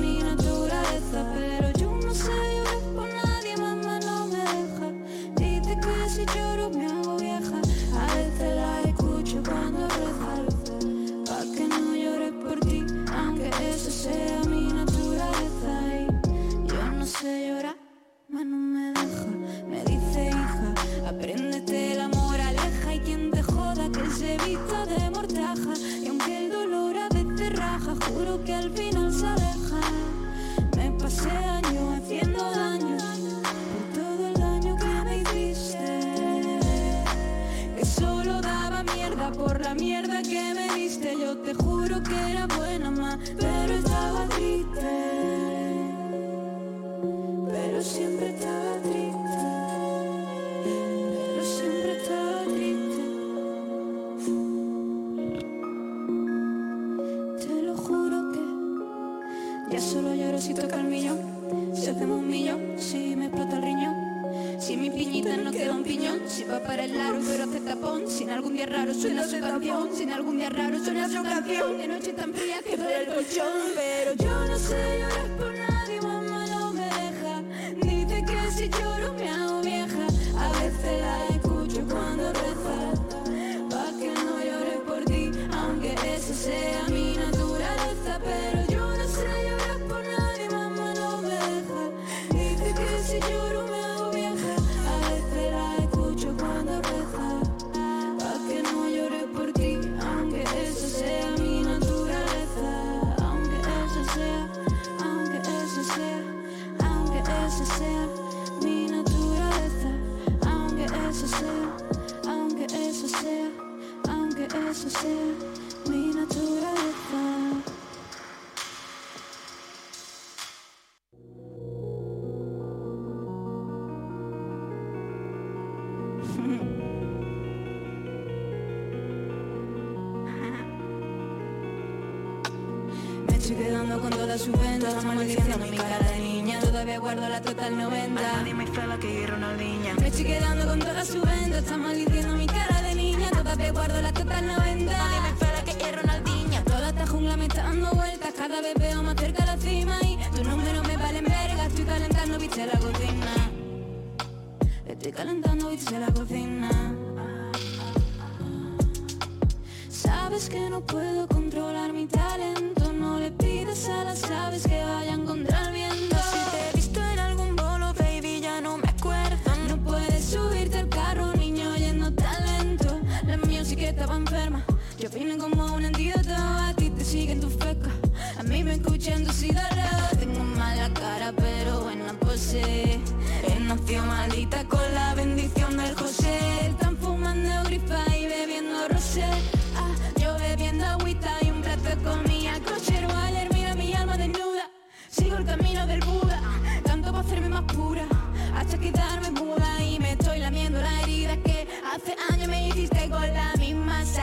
va 66.51 66.59
para 66.59 66.85
el 66.85 66.97
largo 66.97 67.19
pero 67.27 67.43
hace 67.43 67.59
tapón. 67.59 68.07
Sin 68.07 68.29
algún 68.29 68.53
día 68.53 68.65
raro 68.65 68.93
suena 68.93 69.27
su 69.27 69.39
canción 69.39 69.89
Sin 69.93 70.11
algún 70.11 70.37
día 70.37 70.49
raro 70.49 70.79
suena 70.83 71.07
su 71.07 71.23
canción. 71.23 71.77
De 71.77 71.87
noche 71.87 72.13
tan 72.13 72.33
fría 72.33 72.61
que 72.61 72.77
duele 72.77 73.01
el 73.01 73.07
colchón 73.07 73.45
Pero 73.75 74.13
yo 74.15 74.45
no 74.45 74.57
sé 74.57 74.99
llorar 74.99 75.37
por 75.37 75.46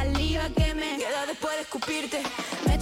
saliva 0.04 0.48
que 0.50 0.74
me 0.74 0.96
queda 0.98 1.26
después 1.26 1.54
de 1.56 1.62
escupirte. 1.62 2.22
Me 2.66 2.78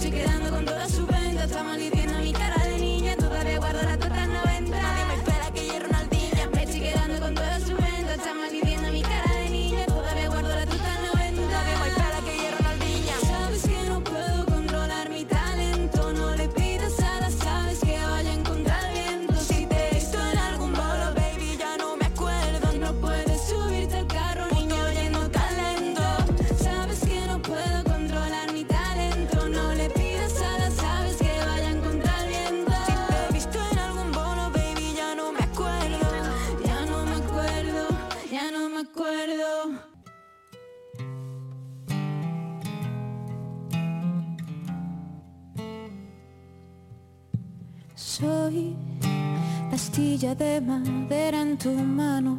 de 50.22 50.60
madera 50.60 51.42
en 51.42 51.58
tu 51.58 51.72
mano 51.72 52.38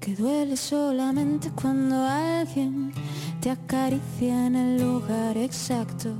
que 0.00 0.16
duele 0.16 0.56
solamente 0.56 1.50
cuando 1.50 1.96
alguien 1.96 2.94
te 3.42 3.50
acaricia 3.50 4.46
en 4.46 4.56
el 4.56 4.82
lugar 4.82 5.36
exacto. 5.36 6.14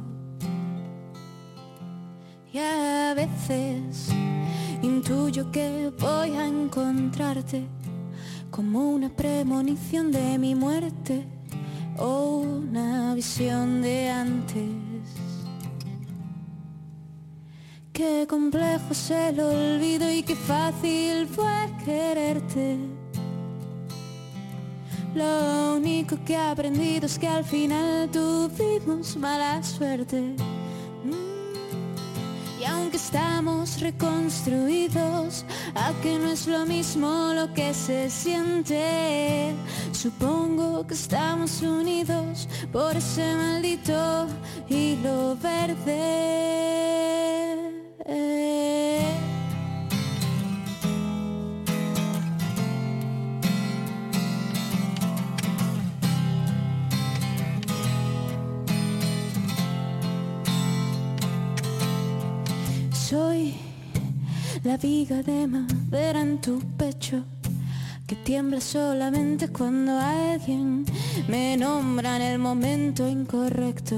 Y 2.53 2.59
a 2.59 3.15
veces 3.15 4.11
intuyo 4.83 5.51
que 5.51 5.91
voy 5.99 6.33
a 6.33 6.47
encontrarte 6.47 7.67
como 8.51 8.91
una 8.91 9.09
premonición 9.09 10.13
de 10.13 10.39
mi 10.39 10.55
muerte 10.55 11.27
o 11.97 12.41
una 12.41 13.15
visión 13.15 13.81
de 13.81 14.11
antes. 14.11 14.84
Qué 17.95 18.27
complejo 18.29 18.91
es 18.91 19.09
el 19.13 19.39
olvido 19.39 20.11
y 20.11 20.25
qué 20.25 20.35
fácil 20.35 21.29
fue 21.29 21.71
quererte. 21.85 22.77
Lo 25.15 25.77
único 25.77 26.17
que 26.27 26.33
he 26.33 26.37
aprendido 26.37 27.07
es 27.07 27.17
que 27.21 27.29
al 27.29 27.45
final 27.45 28.11
tuvimos 28.11 29.17
mala 29.17 29.63
suerte. 29.63 30.35
Mm. 31.05 32.61
Y 32.61 32.65
aunque 32.65 32.97
estamos 32.97 33.81
reconstruidos, 33.81 35.45
a 35.77 35.93
que 36.03 36.19
no 36.19 36.33
es 36.33 36.49
lo 36.49 36.67
mismo 36.67 37.31
lo 37.33 37.55
que 37.55 37.73
se 37.73 38.11
siente. 38.11 39.55
Supongo 39.93 40.85
que 40.85 40.95
estamos 40.95 41.63
unidos 41.63 42.49
por 42.73 42.97
ese 42.97 43.37
maldito 43.37 44.27
hilo 44.69 45.37
verde. 45.37 46.64
Soy 62.93 63.55
la 64.65 64.77
viga 64.77 65.23
de 65.23 65.47
madera 65.47 66.21
en 66.21 66.41
tu 66.41 66.61
pecho 66.77 67.25
que 68.07 68.17
tiembla 68.17 68.61
solamente 68.61 69.49
cuando 69.49 69.99
alguien 69.99 70.85
me 71.29 71.57
nombra 71.57 72.17
en 72.17 72.23
el 72.23 72.39
momento 72.39 73.09
incorrecto. 73.09 73.97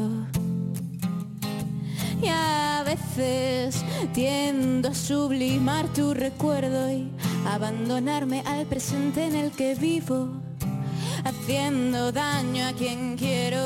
Y 2.27 2.29
a 2.29 2.83
veces 2.85 3.85
tiendo 4.13 4.89
a 4.89 4.95
sublimar 4.95 5.87
tu 5.93 6.13
recuerdo 6.13 6.91
y 6.91 7.09
abandonarme 7.47 8.43
al 8.45 8.67
presente 8.67 9.27
en 9.27 9.37
el 9.37 9.53
que 9.53 9.77
vivo, 9.77 10.31
haciendo 11.25 12.11
daño 12.11 12.67
a 12.67 12.73
quien 12.73 13.17
quiero. 13.17 13.63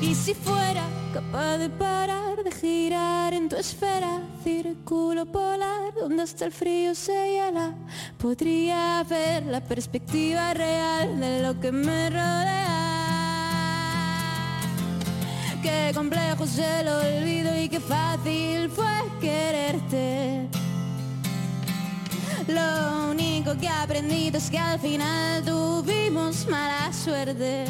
Y 0.00 0.14
si 0.14 0.32
fuera 0.32 0.84
capaz 1.12 1.58
de 1.58 1.68
parar, 1.68 2.42
de 2.42 2.50
girar 2.50 3.34
en 3.34 3.50
tu 3.50 3.56
esfera, 3.56 4.22
círculo 4.42 5.26
polar, 5.26 5.92
donde 6.00 6.22
hasta 6.22 6.46
el 6.46 6.52
frío 6.52 6.94
se 6.94 7.12
hiela, 7.12 7.74
podría 8.16 9.04
ver 9.06 9.44
la 9.44 9.60
perspectiva 9.60 10.54
real 10.54 11.20
de 11.20 11.42
lo 11.42 11.60
que 11.60 11.72
me 11.72 12.08
rodea. 12.08 12.85
Qué 15.66 15.90
complejo 15.92 16.44
es 16.44 16.58
el 16.58 16.86
olvido 16.86 17.50
y 17.56 17.68
qué 17.68 17.80
fácil 17.80 18.70
fue 18.70 18.86
quererte. 19.20 20.46
Lo 22.46 23.10
único 23.10 23.58
que 23.58 23.66
he 23.66 23.68
aprendido 23.68 24.38
es 24.38 24.48
que 24.48 24.60
al 24.60 24.78
final 24.78 25.42
tuvimos 25.42 26.46
mala 26.46 26.92
suerte. 26.92 27.64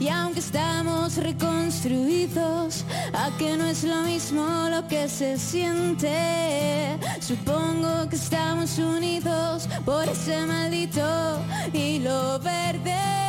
Y 0.00 0.08
aunque 0.08 0.40
estamos 0.40 1.18
reconstruidos, 1.18 2.84
a 3.12 3.30
que 3.38 3.56
no 3.56 3.66
es 3.66 3.84
lo 3.84 4.02
mismo 4.02 4.44
lo 4.68 4.88
que 4.88 5.08
se 5.08 5.38
siente. 5.38 6.98
Supongo 7.20 8.08
que 8.08 8.16
estamos 8.16 8.76
unidos 8.80 9.68
por 9.84 10.08
ese 10.08 10.44
maldito 10.46 11.38
hilo 11.72 12.40
verde. 12.40 13.25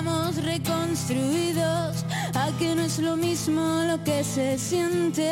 Estamos 0.00 0.42
reconstruidos, 0.42 2.06
a 2.34 2.50
que 2.58 2.74
no 2.74 2.82
es 2.82 2.98
lo 3.00 3.16
mismo 3.16 3.60
lo 3.86 4.02
que 4.02 4.24
se 4.24 4.58
siente. 4.58 5.30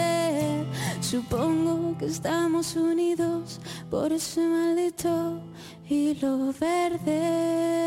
Supongo 1.00 1.96
que 1.96 2.04
estamos 2.04 2.76
unidos 2.76 3.60
por 3.90 4.12
ese 4.12 4.42
maldito 4.42 5.40
hilo 5.88 6.52
verde. 6.60 7.78